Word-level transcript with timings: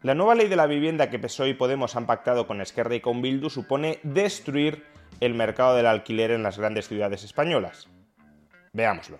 La 0.00 0.14
nueva 0.14 0.36
ley 0.36 0.46
de 0.46 0.54
la 0.54 0.68
vivienda 0.68 1.10
que 1.10 1.18
PSOE 1.18 1.48
y 1.48 1.54
Podemos 1.54 1.96
han 1.96 2.06
pactado 2.06 2.46
con 2.46 2.60
Esquerra 2.60 2.94
y 2.94 3.00
con 3.00 3.20
Bildu 3.20 3.50
supone 3.50 3.98
destruir 4.04 4.84
el 5.18 5.34
mercado 5.34 5.74
del 5.74 5.86
alquiler 5.86 6.30
en 6.30 6.44
las 6.44 6.56
grandes 6.56 6.86
ciudades 6.86 7.24
españolas. 7.24 7.88
Veámoslo. 8.72 9.18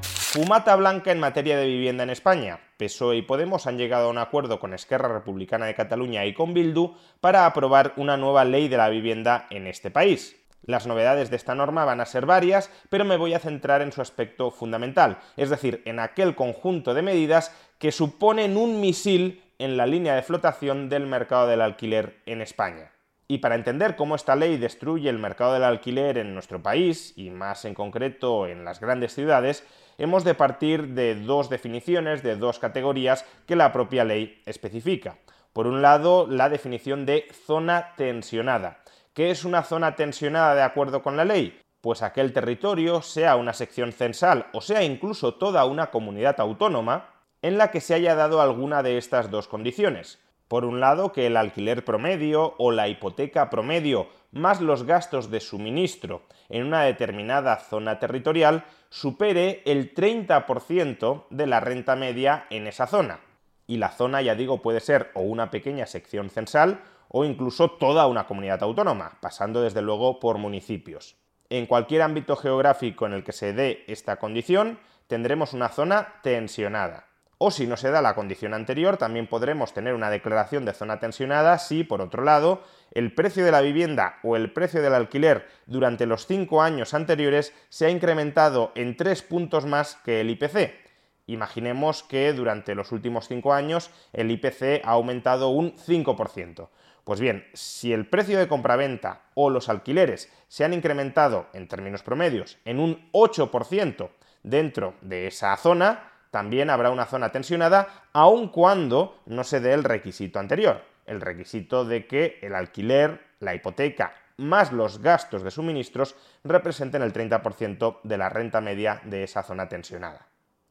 Fumata 0.00 0.74
blanca 0.76 1.12
en 1.12 1.20
materia 1.20 1.58
de 1.58 1.66
vivienda 1.66 2.04
en 2.04 2.08
España. 2.08 2.60
PSOE 2.78 3.18
y 3.18 3.22
Podemos 3.22 3.66
han 3.66 3.76
llegado 3.76 4.06
a 4.06 4.10
un 4.10 4.16
acuerdo 4.16 4.58
con 4.58 4.72
Esquerra 4.72 5.12
Republicana 5.12 5.66
de 5.66 5.74
Cataluña 5.74 6.24
y 6.24 6.32
con 6.32 6.54
Bildu 6.54 6.96
para 7.20 7.44
aprobar 7.44 7.92
una 7.98 8.16
nueva 8.16 8.46
ley 8.46 8.68
de 8.68 8.78
la 8.78 8.88
vivienda 8.88 9.46
en 9.50 9.66
este 9.66 9.90
país. 9.90 10.34
Las 10.66 10.86
novedades 10.86 11.30
de 11.30 11.36
esta 11.36 11.54
norma 11.54 11.84
van 11.84 12.00
a 12.00 12.06
ser 12.06 12.26
varias, 12.26 12.70
pero 12.90 13.04
me 13.04 13.16
voy 13.16 13.34
a 13.34 13.38
centrar 13.38 13.82
en 13.82 13.92
su 13.92 14.02
aspecto 14.02 14.50
fundamental, 14.50 15.18
es 15.36 15.48
decir, 15.48 15.82
en 15.84 16.00
aquel 16.00 16.34
conjunto 16.34 16.92
de 16.92 17.02
medidas 17.02 17.54
que 17.78 17.92
suponen 17.92 18.56
un 18.56 18.80
misil 18.80 19.42
en 19.58 19.76
la 19.76 19.86
línea 19.86 20.14
de 20.14 20.22
flotación 20.22 20.88
del 20.88 21.06
mercado 21.06 21.46
del 21.46 21.60
alquiler 21.60 22.20
en 22.26 22.42
España. 22.42 22.90
Y 23.28 23.38
para 23.38 23.56
entender 23.56 23.96
cómo 23.96 24.14
esta 24.14 24.36
ley 24.36 24.56
destruye 24.56 25.08
el 25.08 25.18
mercado 25.18 25.54
del 25.54 25.64
alquiler 25.64 26.18
en 26.18 26.34
nuestro 26.34 26.62
país, 26.62 27.12
y 27.16 27.30
más 27.30 27.64
en 27.64 27.74
concreto 27.74 28.46
en 28.46 28.64
las 28.64 28.80
grandes 28.80 29.14
ciudades, 29.14 29.64
hemos 29.98 30.24
de 30.24 30.34
partir 30.34 30.88
de 30.88 31.14
dos 31.16 31.48
definiciones, 31.48 32.22
de 32.22 32.36
dos 32.36 32.58
categorías 32.58 33.24
que 33.46 33.56
la 33.56 33.72
propia 33.72 34.04
ley 34.04 34.42
especifica. 34.46 35.18
Por 35.52 35.66
un 35.66 35.82
lado, 35.82 36.26
la 36.28 36.48
definición 36.48 37.06
de 37.06 37.26
zona 37.46 37.94
tensionada. 37.96 38.80
¿Qué 39.16 39.30
es 39.30 39.46
una 39.46 39.62
zona 39.62 39.96
tensionada 39.96 40.54
de 40.54 40.60
acuerdo 40.60 41.02
con 41.02 41.16
la 41.16 41.24
ley? 41.24 41.58
Pues 41.80 42.02
aquel 42.02 42.34
territorio, 42.34 43.00
sea 43.00 43.36
una 43.36 43.54
sección 43.54 43.92
censal 43.92 44.48
o 44.52 44.60
sea 44.60 44.82
incluso 44.82 45.32
toda 45.36 45.64
una 45.64 45.86
comunidad 45.86 46.38
autónoma, 46.38 47.08
en 47.40 47.56
la 47.56 47.70
que 47.70 47.80
se 47.80 47.94
haya 47.94 48.14
dado 48.14 48.42
alguna 48.42 48.82
de 48.82 48.98
estas 48.98 49.30
dos 49.30 49.48
condiciones. 49.48 50.18
Por 50.48 50.66
un 50.66 50.80
lado, 50.80 51.12
que 51.12 51.24
el 51.24 51.38
alquiler 51.38 51.82
promedio 51.82 52.56
o 52.58 52.72
la 52.72 52.88
hipoteca 52.88 53.48
promedio 53.48 54.08
más 54.32 54.60
los 54.60 54.82
gastos 54.84 55.30
de 55.30 55.40
suministro 55.40 56.20
en 56.50 56.66
una 56.66 56.82
determinada 56.82 57.56
zona 57.56 57.98
territorial 57.98 58.64
supere 58.90 59.62
el 59.64 59.94
30% 59.94 61.24
de 61.30 61.46
la 61.46 61.60
renta 61.60 61.96
media 61.96 62.44
en 62.50 62.66
esa 62.66 62.86
zona. 62.86 63.20
Y 63.66 63.78
la 63.78 63.92
zona, 63.92 64.20
ya 64.20 64.34
digo, 64.34 64.60
puede 64.60 64.80
ser 64.80 65.10
o 65.14 65.22
una 65.22 65.50
pequeña 65.50 65.86
sección 65.86 66.28
censal 66.28 66.82
o 67.08 67.24
incluso 67.24 67.70
toda 67.70 68.06
una 68.06 68.26
comunidad 68.26 68.62
autónoma, 68.62 69.18
pasando 69.20 69.62
desde 69.62 69.82
luego 69.82 70.20
por 70.20 70.38
municipios. 70.38 71.16
En 71.48 71.66
cualquier 71.66 72.02
ámbito 72.02 72.36
geográfico 72.36 73.06
en 73.06 73.12
el 73.12 73.24
que 73.24 73.32
se 73.32 73.52
dé 73.52 73.84
esta 73.86 74.16
condición, 74.16 74.78
tendremos 75.06 75.52
una 75.52 75.68
zona 75.68 76.20
tensionada. 76.22 77.06
O 77.38 77.50
si 77.50 77.66
no 77.66 77.76
se 77.76 77.90
da 77.90 78.00
la 78.00 78.14
condición 78.14 78.54
anterior, 78.54 78.96
también 78.96 79.26
podremos 79.26 79.74
tener 79.74 79.92
una 79.94 80.08
declaración 80.08 80.64
de 80.64 80.72
zona 80.72 80.98
tensionada 80.98 81.58
si, 81.58 81.84
por 81.84 82.00
otro 82.00 82.24
lado, 82.24 82.62
el 82.92 83.14
precio 83.14 83.44
de 83.44 83.52
la 83.52 83.60
vivienda 83.60 84.18
o 84.22 84.36
el 84.36 84.52
precio 84.52 84.80
del 84.80 84.94
alquiler 84.94 85.46
durante 85.66 86.06
los 86.06 86.26
cinco 86.26 86.62
años 86.62 86.94
anteriores 86.94 87.52
se 87.68 87.86
ha 87.86 87.90
incrementado 87.90 88.72
en 88.74 88.96
tres 88.96 89.20
puntos 89.20 89.66
más 89.66 89.96
que 89.96 90.22
el 90.22 90.30
IPC. 90.30 90.86
Imaginemos 91.26 92.04
que 92.04 92.32
durante 92.32 92.74
los 92.74 92.90
últimos 92.90 93.28
cinco 93.28 93.52
años 93.52 93.90
el 94.14 94.30
IPC 94.30 94.82
ha 94.84 94.92
aumentado 94.92 95.50
un 95.50 95.76
5%. 95.76 96.68
Pues 97.06 97.20
bien, 97.20 97.46
si 97.52 97.92
el 97.92 98.08
precio 98.08 98.36
de 98.36 98.48
compraventa 98.48 99.20
o 99.34 99.48
los 99.48 99.68
alquileres 99.68 100.28
se 100.48 100.64
han 100.64 100.72
incrementado 100.72 101.46
en 101.52 101.68
términos 101.68 102.02
promedios 102.02 102.58
en 102.64 102.80
un 102.80 103.12
8% 103.12 104.10
dentro 104.42 104.94
de 105.02 105.28
esa 105.28 105.56
zona, 105.56 106.10
también 106.32 106.68
habrá 106.68 106.90
una 106.90 107.06
zona 107.06 107.30
tensionada, 107.30 108.08
aun 108.12 108.48
cuando 108.48 109.20
no 109.26 109.44
se 109.44 109.60
dé 109.60 109.72
el 109.72 109.84
requisito 109.84 110.40
anterior, 110.40 110.82
el 111.06 111.20
requisito 111.20 111.84
de 111.84 112.08
que 112.08 112.40
el 112.42 112.56
alquiler, 112.56 113.20
la 113.38 113.54
hipoteca, 113.54 114.12
más 114.36 114.72
los 114.72 115.00
gastos 115.00 115.44
de 115.44 115.52
suministros 115.52 116.16
representen 116.42 117.02
el 117.02 117.12
30% 117.12 118.00
de 118.02 118.18
la 118.18 118.30
renta 118.30 118.60
media 118.60 119.00
de 119.04 119.22
esa 119.22 119.44
zona 119.44 119.68
tensionada. 119.68 120.26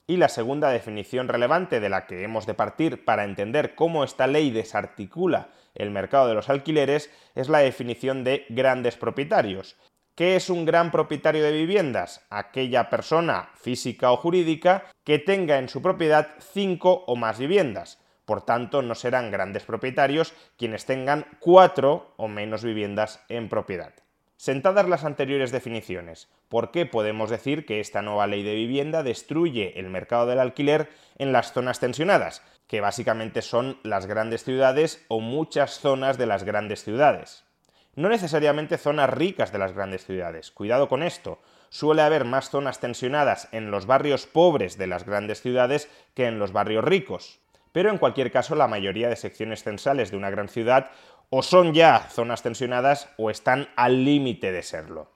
Y 0.08 0.18
la 0.18 0.30
segunda 0.30 0.70
definición 0.70 1.28
relevante 1.28 1.80
de 1.80 1.90
la 1.90 2.06
que 2.06 2.24
hemos 2.24 2.46
de 2.46 2.54
partir 2.54 3.06
para 3.06 3.24
entender 3.24 3.76
cómo 3.76 4.04
esta 4.04 4.28
ley 4.28 4.52
desarticula 4.52 5.50
el 5.74 5.92
mercado 5.92 6.28
de 6.28 6.36
los 6.36 6.50
alquileres 6.50 7.12
es 7.34 7.50
la 7.50 7.60
definición 7.60 8.24
de 8.24 8.46
grandes 8.50 8.96
propietarios, 8.96 9.76
¿Qué 10.16 10.38
es 10.38 10.50
un 10.50 10.64
gran 10.64 10.92
propietario 10.92 11.44
de 11.44 11.52
viviendas? 11.52 12.26
Aquella 12.30 12.90
persona 12.90 13.50
física 13.56 14.14
o 14.14 14.18
jurídica 14.18 14.86
que 15.04 15.20
tenga 15.20 15.58
en 15.58 15.68
su 15.68 15.82
propiedad 15.82 16.30
cinco 16.40 17.04
o 17.06 17.18
más 17.18 17.38
viviendas. 17.38 18.00
Por 18.24 18.42
tanto, 18.42 18.82
no 18.82 18.96
serán 18.96 19.30
grandes 19.30 19.64
propietarios 19.64 20.34
quienes 20.58 20.86
tengan 20.86 21.26
cuatro 21.42 22.14
o 22.16 22.30
menos 22.30 22.64
viviendas 22.64 23.26
en 23.28 23.50
propiedad. 23.50 23.94
Sentadas 24.38 24.88
las 24.90 25.06
anteriores 25.06 25.52
definiciones, 25.52 26.28
¿por 26.50 26.72
qué 26.72 26.86
podemos 26.86 27.30
decir 27.30 27.66
que 27.66 27.80
esta 27.80 28.02
nueva 28.02 28.28
ley 28.28 28.44
de 28.44 28.54
vivienda 28.54 29.02
destruye 29.02 29.80
el 29.80 29.90
mercado 29.90 30.26
del 30.26 30.40
alquiler 30.40 30.90
en 31.18 31.32
las 31.32 31.54
zonas 31.54 31.80
tensionadas, 31.80 32.44
que 32.68 32.82
básicamente 32.82 33.42
son 33.42 33.80
las 33.84 34.08
grandes 34.08 34.44
ciudades 34.44 35.06
o 35.08 35.22
muchas 35.22 35.80
zonas 35.80 36.18
de 36.18 36.26
las 36.26 36.44
grandes 36.44 36.84
ciudades? 36.84 37.46
No 37.96 38.10
necesariamente 38.10 38.78
zonas 38.78 39.10
ricas 39.10 39.54
de 39.54 39.60
las 39.60 39.72
grandes 39.72 40.06
ciudades. 40.06 40.52
Cuidado 40.52 40.90
con 40.90 41.02
esto. 41.02 41.40
Suele 41.70 42.02
haber 42.02 42.26
más 42.26 42.50
zonas 42.50 42.82
tensionadas 42.82 43.48
en 43.54 43.72
los 43.72 43.86
barrios 43.86 44.28
pobres 44.28 44.78
de 44.78 44.88
las 44.88 45.06
grandes 45.06 45.42
ciudades 45.42 45.90
que 46.14 46.26
en 46.26 46.38
los 46.38 46.52
barrios 46.52 46.84
ricos. 46.84 47.40
Pero 47.72 47.90
en 47.90 47.98
cualquier 47.98 48.32
caso, 48.32 48.56
la 48.56 48.68
mayoría 48.68 49.10
de 49.10 49.16
secciones 49.16 49.64
censales 49.64 50.12
de 50.12 50.18
una 50.18 50.30
gran 50.30 50.50
ciudad 50.50 50.92
o 51.30 51.42
son 51.44 51.74
ya 51.74 52.08
zonas 52.10 52.44
tensionadas 52.44 53.10
o 53.18 53.30
están 53.30 53.68
al 53.76 54.04
límite 54.06 54.52
de 54.52 54.64
serlo. 54.64 55.12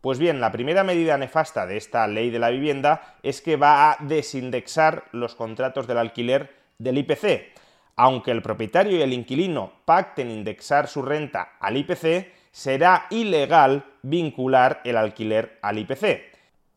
Pues 0.00 0.18
bien, 0.18 0.40
la 0.40 0.50
primera 0.50 0.82
medida 0.82 1.16
nefasta 1.16 1.64
de 1.64 1.76
esta 1.76 2.06
ley 2.08 2.30
de 2.30 2.40
la 2.40 2.50
vivienda 2.50 3.16
es 3.22 3.40
que 3.40 3.56
va 3.56 3.90
a 3.90 3.96
desindexar 4.00 5.04
los 5.12 5.36
contratos 5.36 5.86
del 5.86 5.98
alquiler 5.98 6.56
del 6.78 6.98
IPC, 6.98 7.52
aunque 7.94 8.32
el 8.32 8.42
propietario 8.42 8.96
y 8.96 9.02
el 9.02 9.12
inquilino 9.12 9.72
pacten 9.84 10.30
indexar 10.30 10.88
su 10.88 11.02
renta 11.02 11.52
al 11.60 11.76
IPC, 11.76 12.32
será 12.50 13.06
ilegal 13.10 13.84
vincular 14.02 14.80
el 14.84 14.96
alquiler 14.96 15.58
al 15.62 15.78
IPC. 15.78 16.32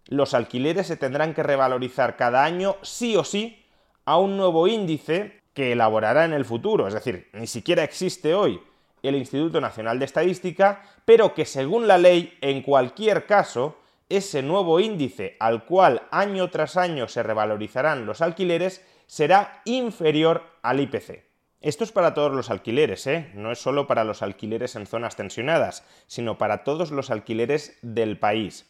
Los 0.07 0.35
alquileres 0.35 0.85
se 0.85 0.97
tendrán 0.97 1.33
que 1.33 1.41
revalorizar 1.41 2.17
cada 2.17 2.43
año 2.43 2.77
sí 2.83 3.15
o 3.15 3.23
sí 3.23 3.65
a 4.05 4.19
un 4.19 4.37
nuevo 4.37 4.67
índice 4.67 5.41
que 5.55 5.71
elaborará 5.71 6.25
en 6.25 6.33
el 6.33 6.45
futuro, 6.45 6.87
es 6.87 6.93
decir, 6.93 7.29
ni 7.33 7.47
siquiera 7.47 7.83
existe 7.83 8.35
hoy 8.35 8.61
el 9.07 9.15
Instituto 9.15 9.61
Nacional 9.61 9.99
de 9.99 10.05
Estadística, 10.05 10.83
pero 11.05 11.33
que 11.33 11.45
según 11.45 11.87
la 11.87 11.97
ley, 11.97 12.37
en 12.41 12.61
cualquier 12.61 13.25
caso, 13.25 13.77
ese 14.09 14.41
nuevo 14.41 14.79
índice 14.79 15.35
al 15.39 15.65
cual 15.65 16.03
año 16.11 16.49
tras 16.49 16.77
año 16.77 17.07
se 17.07 17.23
revalorizarán 17.23 18.05
los 18.05 18.21
alquileres 18.21 18.85
será 19.07 19.61
inferior 19.65 20.43
al 20.61 20.79
IPC. 20.79 21.23
Esto 21.61 21.83
es 21.83 21.91
para 21.91 22.13
todos 22.13 22.31
los 22.31 22.51
alquileres, 22.51 23.07
¿eh? 23.07 23.31
no 23.33 23.51
es 23.51 23.59
solo 23.59 23.87
para 23.87 24.03
los 24.03 24.21
alquileres 24.21 24.75
en 24.75 24.85
zonas 24.85 25.15
tensionadas, 25.15 25.83
sino 26.05 26.37
para 26.37 26.63
todos 26.63 26.91
los 26.91 27.09
alquileres 27.09 27.79
del 27.81 28.19
país. 28.19 28.69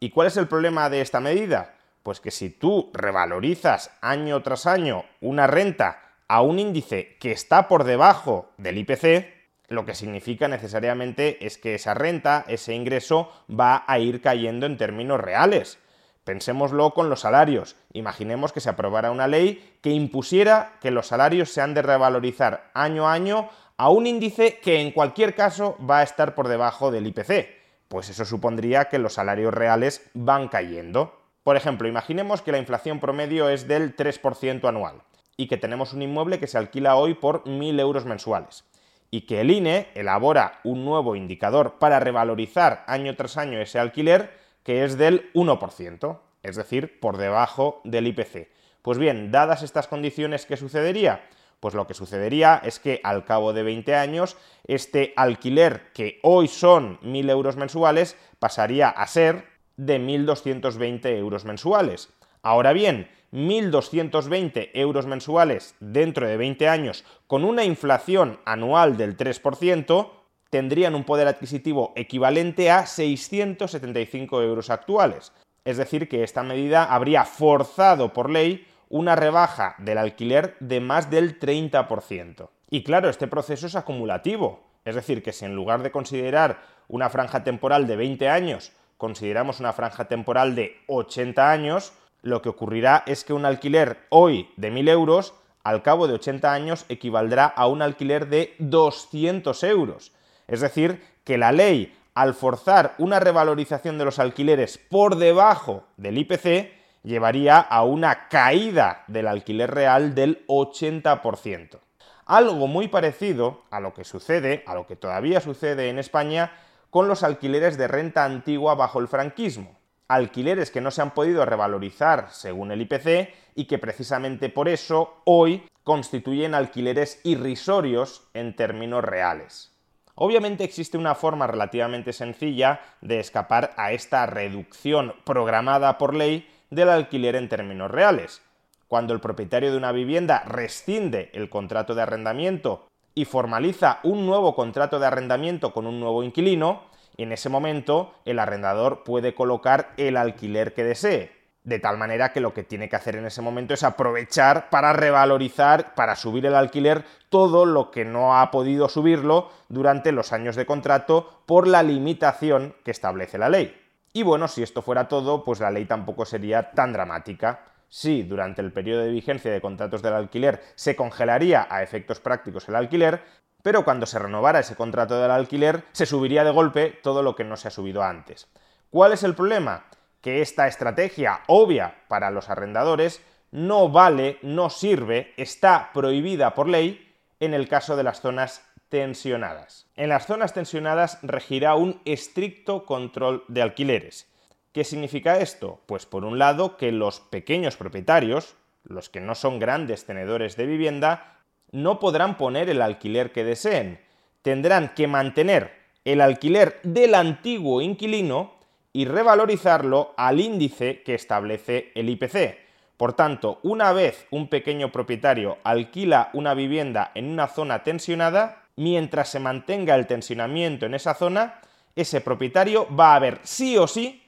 ¿Y 0.00 0.10
cuál 0.10 0.26
es 0.26 0.36
el 0.36 0.48
problema 0.48 0.90
de 0.90 1.00
esta 1.00 1.20
medida? 1.20 1.76
Pues 2.02 2.18
que 2.18 2.32
si 2.32 2.50
tú 2.50 2.90
revalorizas 2.92 3.92
año 4.00 4.42
tras 4.42 4.66
año 4.66 5.04
una 5.20 5.46
renta 5.46 6.00
a 6.26 6.42
un 6.42 6.58
índice 6.58 7.16
que 7.20 7.30
está 7.30 7.68
por 7.68 7.84
debajo 7.84 8.50
del 8.56 8.78
IPC, 8.78 9.41
lo 9.72 9.84
que 9.84 9.94
significa 9.94 10.48
necesariamente 10.48 11.44
es 11.44 11.58
que 11.58 11.74
esa 11.74 11.94
renta, 11.94 12.44
ese 12.46 12.74
ingreso, 12.74 13.30
va 13.50 13.84
a 13.86 13.98
ir 13.98 14.20
cayendo 14.20 14.66
en 14.66 14.76
términos 14.76 15.20
reales. 15.20 15.78
Pensémoslo 16.24 16.92
con 16.94 17.08
los 17.08 17.20
salarios. 17.20 17.76
Imaginemos 17.92 18.52
que 18.52 18.60
se 18.60 18.70
aprobara 18.70 19.10
una 19.10 19.26
ley 19.26 19.76
que 19.82 19.90
impusiera 19.90 20.74
que 20.80 20.92
los 20.92 21.08
salarios 21.08 21.50
se 21.50 21.60
han 21.60 21.74
de 21.74 21.82
revalorizar 21.82 22.70
año 22.74 23.08
a 23.08 23.14
año 23.14 23.48
a 23.76 23.88
un 23.88 24.06
índice 24.06 24.60
que 24.60 24.80
en 24.80 24.92
cualquier 24.92 25.34
caso 25.34 25.76
va 25.78 25.98
a 25.98 26.02
estar 26.04 26.34
por 26.34 26.46
debajo 26.46 26.92
del 26.92 27.08
IPC. 27.08 27.48
Pues 27.88 28.08
eso 28.08 28.24
supondría 28.24 28.84
que 28.84 28.98
los 28.98 29.14
salarios 29.14 29.52
reales 29.52 30.08
van 30.14 30.48
cayendo. 30.48 31.18
Por 31.42 31.56
ejemplo, 31.56 31.88
imaginemos 31.88 32.40
que 32.40 32.52
la 32.52 32.58
inflación 32.58 33.00
promedio 33.00 33.48
es 33.48 33.66
del 33.66 33.96
3% 33.96 34.68
anual 34.68 35.02
y 35.36 35.48
que 35.48 35.56
tenemos 35.56 35.92
un 35.92 36.02
inmueble 36.02 36.38
que 36.38 36.46
se 36.46 36.58
alquila 36.58 36.94
hoy 36.94 37.14
por 37.14 37.42
1.000 37.44 37.80
euros 37.80 38.04
mensuales 38.04 38.64
y 39.12 39.20
que 39.20 39.42
el 39.42 39.50
INE 39.50 39.88
elabora 39.94 40.60
un 40.64 40.84
nuevo 40.86 41.14
indicador 41.14 41.74
para 41.78 42.00
revalorizar 42.00 42.82
año 42.88 43.14
tras 43.14 43.36
año 43.36 43.60
ese 43.60 43.78
alquiler 43.78 44.32
que 44.64 44.84
es 44.84 44.96
del 44.96 45.30
1%, 45.34 46.18
es 46.42 46.56
decir, 46.56 46.98
por 46.98 47.18
debajo 47.18 47.82
del 47.84 48.06
IPC. 48.06 48.48
Pues 48.80 48.98
bien, 48.98 49.30
dadas 49.30 49.62
estas 49.62 49.86
condiciones, 49.86 50.46
¿qué 50.46 50.56
sucedería? 50.56 51.28
Pues 51.60 51.74
lo 51.74 51.86
que 51.86 51.94
sucedería 51.94 52.60
es 52.64 52.80
que 52.80 53.00
al 53.04 53.24
cabo 53.24 53.52
de 53.52 53.62
20 53.62 53.94
años, 53.94 54.36
este 54.66 55.12
alquiler 55.14 55.92
que 55.92 56.18
hoy 56.22 56.48
son 56.48 56.98
1.000 57.00 57.30
euros 57.30 57.56
mensuales 57.56 58.16
pasaría 58.38 58.88
a 58.88 59.06
ser 59.06 59.44
de 59.76 60.00
1.220 60.00 61.06
euros 61.18 61.44
mensuales. 61.44 62.08
Ahora 62.42 62.72
bien, 62.72 63.10
1.220 63.32 64.70
euros 64.74 65.06
mensuales 65.06 65.74
dentro 65.80 66.28
de 66.28 66.36
20 66.36 66.68
años 66.68 67.04
con 67.26 67.44
una 67.44 67.64
inflación 67.64 68.38
anual 68.44 68.96
del 68.96 69.16
3%, 69.16 70.10
tendrían 70.50 70.94
un 70.94 71.04
poder 71.04 71.28
adquisitivo 71.28 71.92
equivalente 71.96 72.70
a 72.70 72.86
675 72.86 74.42
euros 74.42 74.68
actuales. 74.68 75.32
Es 75.64 75.78
decir, 75.78 76.08
que 76.08 76.24
esta 76.24 76.42
medida 76.42 76.84
habría 76.84 77.24
forzado 77.24 78.12
por 78.12 78.28
ley 78.28 78.66
una 78.88 79.16
rebaja 79.16 79.76
del 79.78 79.96
alquiler 79.96 80.56
de 80.60 80.80
más 80.80 81.10
del 81.10 81.40
30%. 81.40 82.50
Y 82.68 82.82
claro, 82.82 83.08
este 83.08 83.26
proceso 83.26 83.66
es 83.66 83.76
acumulativo. 83.76 84.60
Es 84.84 84.94
decir, 84.94 85.22
que 85.22 85.32
si 85.32 85.46
en 85.46 85.54
lugar 85.54 85.82
de 85.82 85.90
considerar 85.90 86.60
una 86.88 87.08
franja 87.08 87.44
temporal 87.44 87.86
de 87.86 87.96
20 87.96 88.28
años, 88.28 88.72
consideramos 88.98 89.60
una 89.60 89.72
franja 89.72 90.06
temporal 90.08 90.54
de 90.54 90.76
80 90.88 91.50
años, 91.50 91.94
lo 92.22 92.40
que 92.40 92.48
ocurrirá 92.48 93.02
es 93.06 93.24
que 93.24 93.32
un 93.32 93.44
alquiler 93.44 94.06
hoy 94.08 94.48
de 94.56 94.72
1.000 94.72 94.88
euros, 94.88 95.34
al 95.64 95.82
cabo 95.82 96.06
de 96.06 96.14
80 96.14 96.52
años, 96.52 96.86
equivaldrá 96.88 97.46
a 97.46 97.66
un 97.66 97.82
alquiler 97.82 98.28
de 98.28 98.54
200 98.58 99.62
euros. 99.64 100.12
Es 100.48 100.60
decir, 100.60 101.02
que 101.24 101.38
la 101.38 101.52
ley, 101.52 101.96
al 102.14 102.34
forzar 102.34 102.94
una 102.98 103.20
revalorización 103.20 103.98
de 103.98 104.04
los 104.04 104.18
alquileres 104.18 104.78
por 104.78 105.16
debajo 105.16 105.84
del 105.96 106.18
IPC, 106.18 106.72
llevaría 107.02 107.58
a 107.58 107.82
una 107.84 108.28
caída 108.28 109.04
del 109.08 109.26
alquiler 109.26 109.70
real 109.72 110.14
del 110.14 110.46
80%. 110.46 111.78
Algo 112.26 112.66
muy 112.68 112.88
parecido 112.88 113.62
a 113.70 113.80
lo 113.80 113.92
que 113.92 114.04
sucede, 114.04 114.62
a 114.66 114.74
lo 114.74 114.86
que 114.86 114.96
todavía 114.96 115.40
sucede 115.40 115.88
en 115.88 115.98
España 115.98 116.52
con 116.90 117.08
los 117.08 117.22
alquileres 117.22 117.76
de 117.76 117.88
renta 117.88 118.24
antigua 118.24 118.74
bajo 118.74 119.00
el 119.00 119.08
franquismo. 119.08 119.81
Alquileres 120.12 120.70
que 120.70 120.82
no 120.82 120.90
se 120.90 121.00
han 121.00 121.12
podido 121.12 121.46
revalorizar 121.46 122.28
según 122.32 122.70
el 122.70 122.82
IPC 122.82 123.32
y 123.54 123.64
que 123.64 123.78
precisamente 123.78 124.50
por 124.50 124.68
eso 124.68 125.22
hoy 125.24 125.66
constituyen 125.84 126.54
alquileres 126.54 127.18
irrisorios 127.24 128.28
en 128.34 128.54
términos 128.54 129.02
reales. 129.02 129.72
Obviamente 130.14 130.64
existe 130.64 130.98
una 130.98 131.14
forma 131.14 131.46
relativamente 131.46 132.12
sencilla 132.12 132.82
de 133.00 133.20
escapar 133.20 133.72
a 133.78 133.92
esta 133.92 134.26
reducción 134.26 135.14
programada 135.24 135.96
por 135.96 136.14
ley 136.14 136.46
del 136.68 136.90
alquiler 136.90 137.34
en 137.34 137.48
términos 137.48 137.90
reales. 137.90 138.42
Cuando 138.88 139.14
el 139.14 139.20
propietario 139.20 139.70
de 139.70 139.78
una 139.78 139.92
vivienda 139.92 140.44
rescinde 140.46 141.30
el 141.32 141.48
contrato 141.48 141.94
de 141.94 142.02
arrendamiento 142.02 142.86
y 143.14 143.24
formaliza 143.24 144.00
un 144.02 144.26
nuevo 144.26 144.54
contrato 144.54 144.98
de 144.98 145.06
arrendamiento 145.06 145.72
con 145.72 145.86
un 145.86 146.00
nuevo 146.00 146.22
inquilino, 146.22 146.91
en 147.16 147.32
ese 147.32 147.48
momento 147.48 148.14
el 148.24 148.38
arrendador 148.38 149.04
puede 149.04 149.34
colocar 149.34 149.92
el 149.96 150.16
alquiler 150.16 150.74
que 150.74 150.84
desee. 150.84 151.42
De 151.64 151.78
tal 151.78 151.96
manera 151.96 152.32
que 152.32 152.40
lo 152.40 152.52
que 152.52 152.64
tiene 152.64 152.88
que 152.88 152.96
hacer 152.96 153.14
en 153.14 153.26
ese 153.26 153.40
momento 153.40 153.72
es 153.72 153.84
aprovechar 153.84 154.68
para 154.68 154.92
revalorizar, 154.92 155.94
para 155.94 156.16
subir 156.16 156.44
el 156.46 156.56
alquiler 156.56 157.04
todo 157.28 157.66
lo 157.66 157.92
que 157.92 158.04
no 158.04 158.36
ha 158.36 158.50
podido 158.50 158.88
subirlo 158.88 159.48
durante 159.68 160.10
los 160.10 160.32
años 160.32 160.56
de 160.56 160.66
contrato 160.66 161.42
por 161.46 161.68
la 161.68 161.84
limitación 161.84 162.74
que 162.84 162.90
establece 162.90 163.38
la 163.38 163.48
ley. 163.48 163.78
Y 164.12 164.24
bueno, 164.24 164.48
si 164.48 164.62
esto 164.62 164.82
fuera 164.82 165.06
todo, 165.06 165.44
pues 165.44 165.60
la 165.60 165.70
ley 165.70 165.84
tampoco 165.84 166.24
sería 166.24 166.72
tan 166.72 166.92
dramática. 166.92 167.60
Si 167.88 168.24
durante 168.24 168.60
el 168.60 168.72
periodo 168.72 169.02
de 169.02 169.10
vigencia 169.10 169.52
de 169.52 169.60
contratos 169.60 170.02
del 170.02 170.14
alquiler 170.14 170.60
se 170.74 170.96
congelaría 170.96 171.66
a 171.70 171.82
efectos 171.82 172.18
prácticos 172.18 172.68
el 172.68 172.74
alquiler, 172.74 173.22
pero 173.62 173.84
cuando 173.84 174.06
se 174.06 174.18
renovara 174.18 174.60
ese 174.60 174.76
contrato 174.76 175.20
del 175.20 175.30
alquiler 175.30 175.84
se 175.92 176.06
subiría 176.06 176.44
de 176.44 176.50
golpe 176.50 176.98
todo 177.02 177.22
lo 177.22 177.34
que 177.34 177.44
no 177.44 177.56
se 177.56 177.68
ha 177.68 177.70
subido 177.70 178.02
antes. 178.02 178.48
¿Cuál 178.90 179.12
es 179.12 179.22
el 179.22 179.34
problema? 179.34 179.84
Que 180.20 180.42
esta 180.42 180.66
estrategia 180.66 181.40
obvia 181.46 182.02
para 182.08 182.30
los 182.30 182.50
arrendadores 182.50 183.22
no 183.50 183.88
vale, 183.88 184.38
no 184.42 184.70
sirve, 184.70 185.34
está 185.36 185.90
prohibida 185.92 186.54
por 186.54 186.68
ley 186.68 187.14
en 187.40 187.54
el 187.54 187.68
caso 187.68 187.96
de 187.96 188.02
las 188.02 188.20
zonas 188.20 188.64
tensionadas. 188.88 189.86
En 189.96 190.10
las 190.10 190.26
zonas 190.26 190.52
tensionadas 190.52 191.18
regirá 191.22 191.74
un 191.74 192.00
estricto 192.04 192.84
control 192.84 193.44
de 193.48 193.62
alquileres. 193.62 194.30
¿Qué 194.72 194.84
significa 194.84 195.38
esto? 195.38 195.80
Pues 195.86 196.06
por 196.06 196.24
un 196.24 196.38
lado 196.38 196.76
que 196.76 196.92
los 196.92 197.20
pequeños 197.20 197.76
propietarios, 197.76 198.54
los 198.84 199.08
que 199.10 199.20
no 199.20 199.34
son 199.34 199.58
grandes 199.58 200.06
tenedores 200.06 200.56
de 200.56 200.66
vivienda, 200.66 201.31
no 201.72 201.98
podrán 201.98 202.36
poner 202.36 202.68
el 202.70 202.82
alquiler 202.82 203.32
que 203.32 203.44
deseen. 203.44 204.00
Tendrán 204.42 204.94
que 204.94 205.06
mantener 205.06 205.72
el 206.04 206.20
alquiler 206.20 206.80
del 206.82 207.14
antiguo 207.14 207.80
inquilino 207.80 208.54
y 208.92 209.06
revalorizarlo 209.06 210.14
al 210.16 210.40
índice 210.40 211.02
que 211.02 211.14
establece 211.14 211.90
el 211.94 212.10
IPC. 212.10 212.58
Por 212.96 213.14
tanto, 213.14 213.58
una 213.62 213.92
vez 213.92 214.26
un 214.30 214.48
pequeño 214.48 214.92
propietario 214.92 215.58
alquila 215.64 216.30
una 216.34 216.54
vivienda 216.54 217.10
en 217.14 217.30
una 217.30 217.48
zona 217.48 217.82
tensionada, 217.82 218.64
mientras 218.76 219.30
se 219.30 219.40
mantenga 219.40 219.94
el 219.94 220.06
tensionamiento 220.06 220.86
en 220.86 220.94
esa 220.94 221.14
zona, 221.14 221.60
ese 221.96 222.20
propietario 222.20 222.86
va 222.94 223.14
a 223.14 223.18
ver 223.18 223.40
sí 223.42 223.76
o 223.76 223.86
sí 223.86 224.22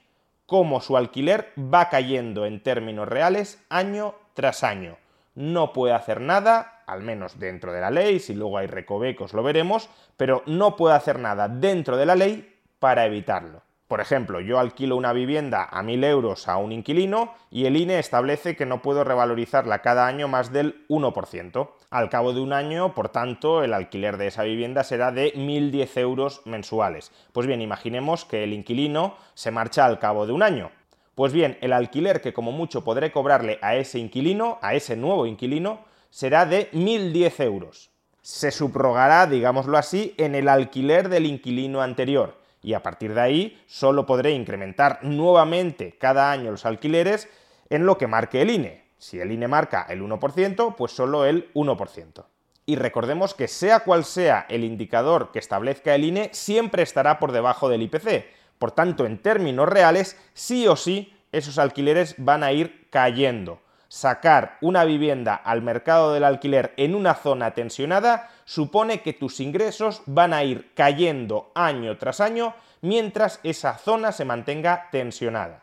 cómo 0.46 0.80
su 0.80 0.96
alquiler 0.96 1.52
va 1.58 1.88
cayendo 1.88 2.46
en 2.46 2.62
términos 2.62 3.08
reales 3.08 3.62
año 3.68 4.14
tras 4.34 4.64
año. 4.64 4.96
No 5.34 5.72
puede 5.72 5.94
hacer 5.94 6.20
nada, 6.20 6.73
al 6.86 7.02
menos 7.02 7.38
dentro 7.38 7.72
de 7.72 7.80
la 7.80 7.90
ley, 7.90 8.18
si 8.20 8.34
luego 8.34 8.58
hay 8.58 8.66
recovecos 8.66 9.32
lo 9.32 9.42
veremos, 9.42 9.88
pero 10.16 10.42
no 10.46 10.76
puede 10.76 10.96
hacer 10.96 11.18
nada 11.18 11.48
dentro 11.48 11.96
de 11.96 12.06
la 12.06 12.14
ley 12.14 12.60
para 12.78 13.06
evitarlo. 13.06 13.62
Por 13.88 14.00
ejemplo, 14.00 14.40
yo 14.40 14.58
alquilo 14.58 14.96
una 14.96 15.12
vivienda 15.12 15.62
a 15.62 15.82
1.000 15.82 16.04
euros 16.06 16.48
a 16.48 16.56
un 16.56 16.72
inquilino 16.72 17.34
y 17.50 17.66
el 17.66 17.76
INE 17.76 17.98
establece 17.98 18.56
que 18.56 18.64
no 18.64 18.80
puedo 18.80 19.04
revalorizarla 19.04 19.82
cada 19.82 20.06
año 20.06 20.26
más 20.26 20.52
del 20.52 20.86
1%. 20.88 21.70
Al 21.90 22.08
cabo 22.08 22.32
de 22.32 22.40
un 22.40 22.54
año, 22.54 22.94
por 22.94 23.10
tanto, 23.10 23.62
el 23.62 23.74
alquiler 23.74 24.16
de 24.16 24.28
esa 24.28 24.42
vivienda 24.42 24.84
será 24.84 25.12
de 25.12 25.34
1.010 25.34 26.00
euros 26.00 26.40
mensuales. 26.46 27.12
Pues 27.32 27.46
bien, 27.46 27.60
imaginemos 27.60 28.24
que 28.24 28.42
el 28.42 28.54
inquilino 28.54 29.16
se 29.34 29.50
marcha 29.50 29.84
al 29.84 29.98
cabo 29.98 30.26
de 30.26 30.32
un 30.32 30.42
año. 30.42 30.70
Pues 31.14 31.32
bien, 31.32 31.58
el 31.60 31.72
alquiler 31.72 32.22
que 32.22 32.32
como 32.32 32.52
mucho 32.52 32.82
podré 32.82 33.12
cobrarle 33.12 33.58
a 33.62 33.76
ese 33.76 33.98
inquilino, 33.98 34.58
a 34.62 34.74
ese 34.74 34.96
nuevo 34.96 35.26
inquilino, 35.26 35.84
será 36.14 36.46
de 36.46 36.70
1.010 36.70 37.42
euros. 37.42 37.90
Se 38.22 38.52
subrogará, 38.52 39.26
digámoslo 39.26 39.76
así, 39.76 40.14
en 40.16 40.36
el 40.36 40.48
alquiler 40.48 41.08
del 41.08 41.26
inquilino 41.26 41.82
anterior 41.82 42.38
y 42.62 42.74
a 42.74 42.84
partir 42.84 43.14
de 43.14 43.20
ahí 43.20 43.62
solo 43.66 44.06
podré 44.06 44.30
incrementar 44.30 45.00
nuevamente 45.02 45.98
cada 45.98 46.30
año 46.30 46.52
los 46.52 46.66
alquileres 46.66 47.28
en 47.68 47.84
lo 47.84 47.98
que 47.98 48.06
marque 48.06 48.42
el 48.42 48.50
INE. 48.50 48.84
Si 48.96 49.18
el 49.18 49.32
INE 49.32 49.48
marca 49.48 49.86
el 49.88 50.02
1%, 50.02 50.76
pues 50.76 50.92
solo 50.92 51.24
el 51.24 51.52
1%. 51.52 52.24
Y 52.64 52.76
recordemos 52.76 53.34
que 53.34 53.48
sea 53.48 53.80
cual 53.80 54.04
sea 54.04 54.46
el 54.48 54.62
indicador 54.62 55.32
que 55.32 55.40
establezca 55.40 55.96
el 55.96 56.04
INE, 56.04 56.30
siempre 56.32 56.84
estará 56.84 57.18
por 57.18 57.32
debajo 57.32 57.68
del 57.68 57.82
IPC. 57.82 58.24
Por 58.60 58.70
tanto, 58.70 59.04
en 59.04 59.18
términos 59.18 59.68
reales, 59.68 60.16
sí 60.32 60.68
o 60.68 60.76
sí, 60.76 61.12
esos 61.32 61.58
alquileres 61.58 62.14
van 62.18 62.44
a 62.44 62.52
ir 62.52 62.86
cayendo 62.90 63.63
sacar 63.94 64.58
una 64.60 64.84
vivienda 64.84 65.36
al 65.36 65.62
mercado 65.62 66.12
del 66.12 66.24
alquiler 66.24 66.74
en 66.76 66.96
una 66.96 67.14
zona 67.14 67.52
tensionada 67.52 68.28
supone 68.44 69.02
que 69.02 69.12
tus 69.12 69.38
ingresos 69.38 70.02
van 70.06 70.34
a 70.34 70.42
ir 70.42 70.72
cayendo 70.74 71.52
año 71.54 71.96
tras 71.96 72.20
año 72.20 72.54
mientras 72.80 73.38
esa 73.44 73.78
zona 73.78 74.10
se 74.10 74.24
mantenga 74.24 74.88
tensionada. 74.90 75.62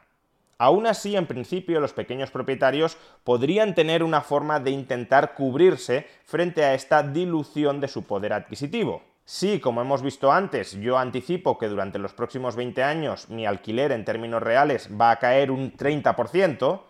Aún 0.57 0.87
así, 0.87 1.17
en 1.17 1.27
principio, 1.27 1.81
los 1.81 1.91
pequeños 1.91 2.31
propietarios 2.31 2.97
podrían 3.25 3.75
tener 3.75 4.01
una 4.01 4.21
forma 4.21 4.61
de 4.61 4.71
intentar 4.71 5.33
cubrirse 5.33 6.07
frente 6.23 6.63
a 6.63 6.73
esta 6.73 7.03
dilución 7.03 7.81
de 7.81 7.89
su 7.89 8.03
poder 8.03 8.31
adquisitivo. 8.31 9.01
Si, 9.25 9.59
como 9.59 9.81
hemos 9.81 10.01
visto 10.01 10.31
antes, 10.31 10.79
yo 10.79 10.97
anticipo 10.97 11.57
que 11.57 11.67
durante 11.67 11.99
los 11.99 12.13
próximos 12.13 12.55
20 12.55 12.81
años 12.81 13.29
mi 13.29 13.45
alquiler 13.45 13.91
en 13.91 14.05
términos 14.05 14.41
reales 14.41 14.89
va 14.89 15.11
a 15.11 15.19
caer 15.19 15.51
un 15.51 15.73
30%, 15.73 16.81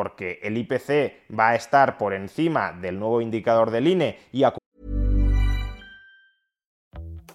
porque 0.00 0.38
el 0.42 0.56
IPC 0.56 1.12
va 1.38 1.50
a 1.50 1.54
estar 1.54 1.98
por 1.98 2.14
encima 2.14 2.72
del 2.72 2.98
nuevo 2.98 3.20
indicador 3.20 3.70
del 3.70 3.86
INE 3.86 4.18
y 4.32 4.44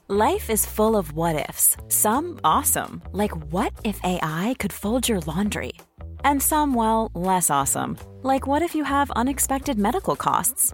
Life 0.07 0.49
is 0.49 0.65
full 0.65 0.95
of 0.95 1.13
what 1.13 1.35
ifs. 1.35 1.77
Some 1.89 2.39
awesome, 2.43 3.03
like 3.11 3.33
what 3.51 3.71
if 3.83 3.99
AI 4.03 4.55
could 4.57 4.73
fold 4.73 5.07
your 5.07 5.19
laundry? 5.27 5.73
And 6.23 6.41
some, 6.41 6.73
well, 6.73 7.11
less 7.13 7.51
awesome, 7.51 7.97
like 8.23 8.47
what 8.47 8.63
if 8.63 8.73
you 8.73 8.83
have 8.83 9.11
unexpected 9.11 9.77
medical 9.77 10.15
costs? 10.15 10.73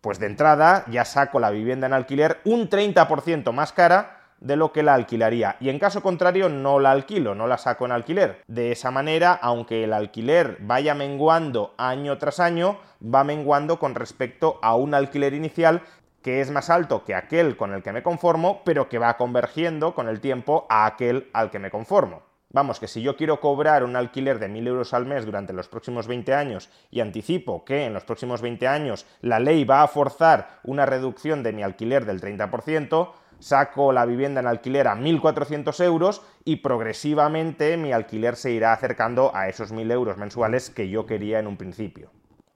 pues 0.00 0.18
de 0.18 0.26
entrada 0.26 0.84
ya 0.88 1.04
saco 1.04 1.40
la 1.40 1.50
vivienda 1.50 1.86
en 1.86 1.92
alquiler 1.92 2.40
un 2.44 2.68
30% 2.68 3.52
más 3.52 3.72
cara 3.72 4.18
de 4.40 4.56
lo 4.56 4.72
que 4.72 4.82
la 4.82 4.94
alquilaría 4.94 5.56
y 5.60 5.68
en 5.68 5.78
caso 5.78 6.02
contrario 6.02 6.48
no 6.48 6.78
la 6.78 6.92
alquilo, 6.92 7.34
no 7.34 7.46
la 7.46 7.58
saco 7.58 7.86
en 7.86 7.92
alquiler. 7.92 8.42
De 8.46 8.72
esa 8.72 8.90
manera, 8.90 9.32
aunque 9.32 9.84
el 9.84 9.92
alquiler 9.92 10.58
vaya 10.60 10.94
menguando 10.94 11.74
año 11.76 12.18
tras 12.18 12.40
año, 12.40 12.78
va 13.02 13.24
menguando 13.24 13.78
con 13.78 13.94
respecto 13.94 14.58
a 14.62 14.74
un 14.76 14.94
alquiler 14.94 15.34
inicial 15.34 15.82
que 16.22 16.40
es 16.40 16.50
más 16.50 16.68
alto 16.68 17.04
que 17.04 17.14
aquel 17.14 17.56
con 17.56 17.72
el 17.72 17.82
que 17.82 17.92
me 17.92 18.02
conformo, 18.02 18.62
pero 18.64 18.88
que 18.88 18.98
va 18.98 19.16
convergiendo 19.16 19.94
con 19.94 20.08
el 20.08 20.20
tiempo 20.20 20.66
a 20.68 20.86
aquel 20.86 21.30
al 21.32 21.50
que 21.50 21.58
me 21.58 21.70
conformo. 21.70 22.27
Vamos, 22.50 22.80
que 22.80 22.88
si 22.88 23.02
yo 23.02 23.14
quiero 23.14 23.40
cobrar 23.40 23.84
un 23.84 23.94
alquiler 23.94 24.38
de 24.38 24.48
1.000 24.48 24.68
euros 24.68 24.94
al 24.94 25.04
mes 25.04 25.26
durante 25.26 25.52
los 25.52 25.68
próximos 25.68 26.06
20 26.06 26.32
años 26.32 26.70
y 26.90 27.00
anticipo 27.00 27.62
que 27.62 27.84
en 27.84 27.92
los 27.92 28.04
próximos 28.04 28.40
20 28.40 28.66
años 28.66 29.04
la 29.20 29.38
ley 29.38 29.64
va 29.64 29.82
a 29.82 29.88
forzar 29.88 30.60
una 30.64 30.86
reducción 30.86 31.42
de 31.42 31.52
mi 31.52 31.62
alquiler 31.62 32.06
del 32.06 32.22
30%, 32.22 33.12
saco 33.38 33.92
la 33.92 34.06
vivienda 34.06 34.40
en 34.40 34.46
alquiler 34.46 34.88
a 34.88 34.96
1.400 34.96 35.84
euros 35.84 36.22
y 36.46 36.56
progresivamente 36.56 37.76
mi 37.76 37.92
alquiler 37.92 38.34
se 38.34 38.50
irá 38.52 38.72
acercando 38.72 39.30
a 39.34 39.48
esos 39.50 39.70
1.000 39.70 39.92
euros 39.92 40.16
mensuales 40.16 40.70
que 40.70 40.88
yo 40.88 41.04
quería 41.04 41.40
en 41.40 41.48
un 41.48 41.58
principio. 41.58 42.10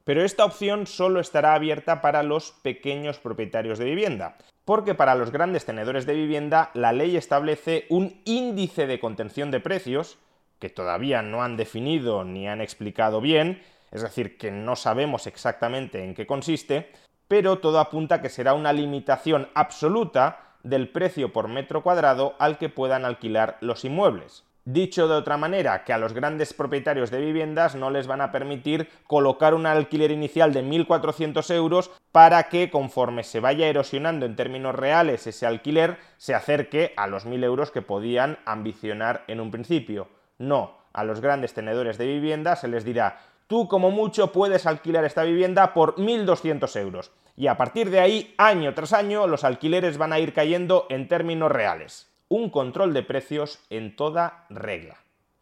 Pero 0.05 0.25
esta 0.25 0.47
opción 0.47 0.87
solo 0.87 1.21
estará 1.21 1.55
abierta 1.55 2.01
para 2.01 2.23
los 2.23 2.53
pequeños 2.63 3.19
propietarios 3.19 3.79
de 3.79 3.85
vivienda, 3.85 4.37
porque 4.64 4.95
para 4.95 5.14
los 5.14 5.31
grandes 5.31 5.64
tenedores 5.64 6.07
de 6.07 6.14
vivienda 6.14 6.71
la 6.75 6.92
ley 6.92 7.16
establece 7.16 7.87
un 7.88 8.21
índice 8.25 8.87
de 8.87 9.00
contención 9.00 9.50
de 9.50 9.61
precios, 9.61 10.19
que 10.59 10.71
todavía 10.71 11.23
no 11.23 11.42
han 11.42 11.57
definido 11.57 12.25
ni 12.25 12.49
han 12.49 12.61
explicado 12.61 13.21
bien, 13.21 13.62
es 13.90 14.02
decir, 14.02 14.38
que 14.38 14.50
no 14.50 14.76
sabemos 14.76 15.26
exactamente 15.26 16.04
en 16.04 16.14
qué 16.14 16.26
consiste, 16.26 16.90
pero 17.28 17.59
todo 17.59 17.81
apunta 17.81 18.16
a 18.16 18.23
que 18.23 18.28
será 18.28 18.54
una 18.54 18.73
limitación 18.73 19.49
absoluta 19.54 20.54
del 20.62 20.88
precio 20.88 21.33
por 21.33 21.49
metro 21.49 21.83
cuadrado 21.83 22.35
al 22.38 22.59
que 22.59 22.69
puedan 22.69 23.04
alquilar 23.04 23.59
los 23.61 23.85
inmuebles. 23.85 24.45
Dicho 24.64 25.09
de 25.09 25.16
otra 25.16 25.37
manera, 25.37 25.83
que 25.83 25.92
a 25.92 25.99
los 25.99 26.12
grandes 26.12 26.54
propietarios 26.54 27.11
de 27.11 27.21
viviendas 27.21 27.75
no 27.75 27.90
les 27.90 28.07
van 28.07 28.21
a 28.21 28.31
permitir 28.31 28.88
colocar 29.09 29.54
un 29.54 29.66
alquiler 29.66 30.12
inicial 30.12 30.52
de 30.52 30.62
1.400 30.62 31.52
euros 31.52 31.90
para 32.12 32.45
que 32.45 32.71
conforme 32.71 33.25
se 33.25 33.40
vaya 33.40 33.66
erosionando 33.66 34.25
en 34.25 34.37
términos 34.37 34.76
reales 34.76 35.26
ese 35.26 35.47
alquiler 35.47 35.99
se 36.16 36.37
acerque 36.37 36.92
a 36.97 37.09
los 37.09 37.26
1.000 37.26 37.42
euros 37.42 37.73
que 37.73 37.83
podían 37.83 38.38
ambicionar 38.45 39.25
en 39.26 39.40
un 39.40 39.50
principio. 39.50 40.07
No, 40.38 40.78
a 40.92 41.02
los 41.02 41.21
grandes 41.21 41.54
tenedores 41.54 41.99
de 41.99 42.07
vivienda 42.07 42.54
se 42.54 42.69
les 42.69 42.85
dirá 42.85 43.19
tú 43.49 43.66
como 43.66 43.90
mucho 43.90 44.31
puedes 44.31 44.64
alquilar 44.66 45.04
esta 45.04 45.25
vivienda 45.25 45.75
por 45.75 45.97
1.200 45.97 46.81
euros. 46.81 47.11
Y 47.35 47.49
a 47.49 47.57
partir 47.57 47.90
de 47.90 47.99
ahí, 47.99 48.33
año 48.38 48.75
tras 48.75 48.92
año, 48.92 49.26
los 49.26 49.42
alquileres 49.42 49.99
van 49.99 50.12
a 50.12 50.21
ir 50.21 50.33
cayendo 50.33 50.87
en 50.88 51.09
términos 51.09 51.50
reales 51.50 52.12
un 52.33 52.49
control 52.49 52.95
de 52.95 53.03
precios 53.03 53.59
en 53.69 53.95
toda 53.95 54.47
regla. 54.49 54.97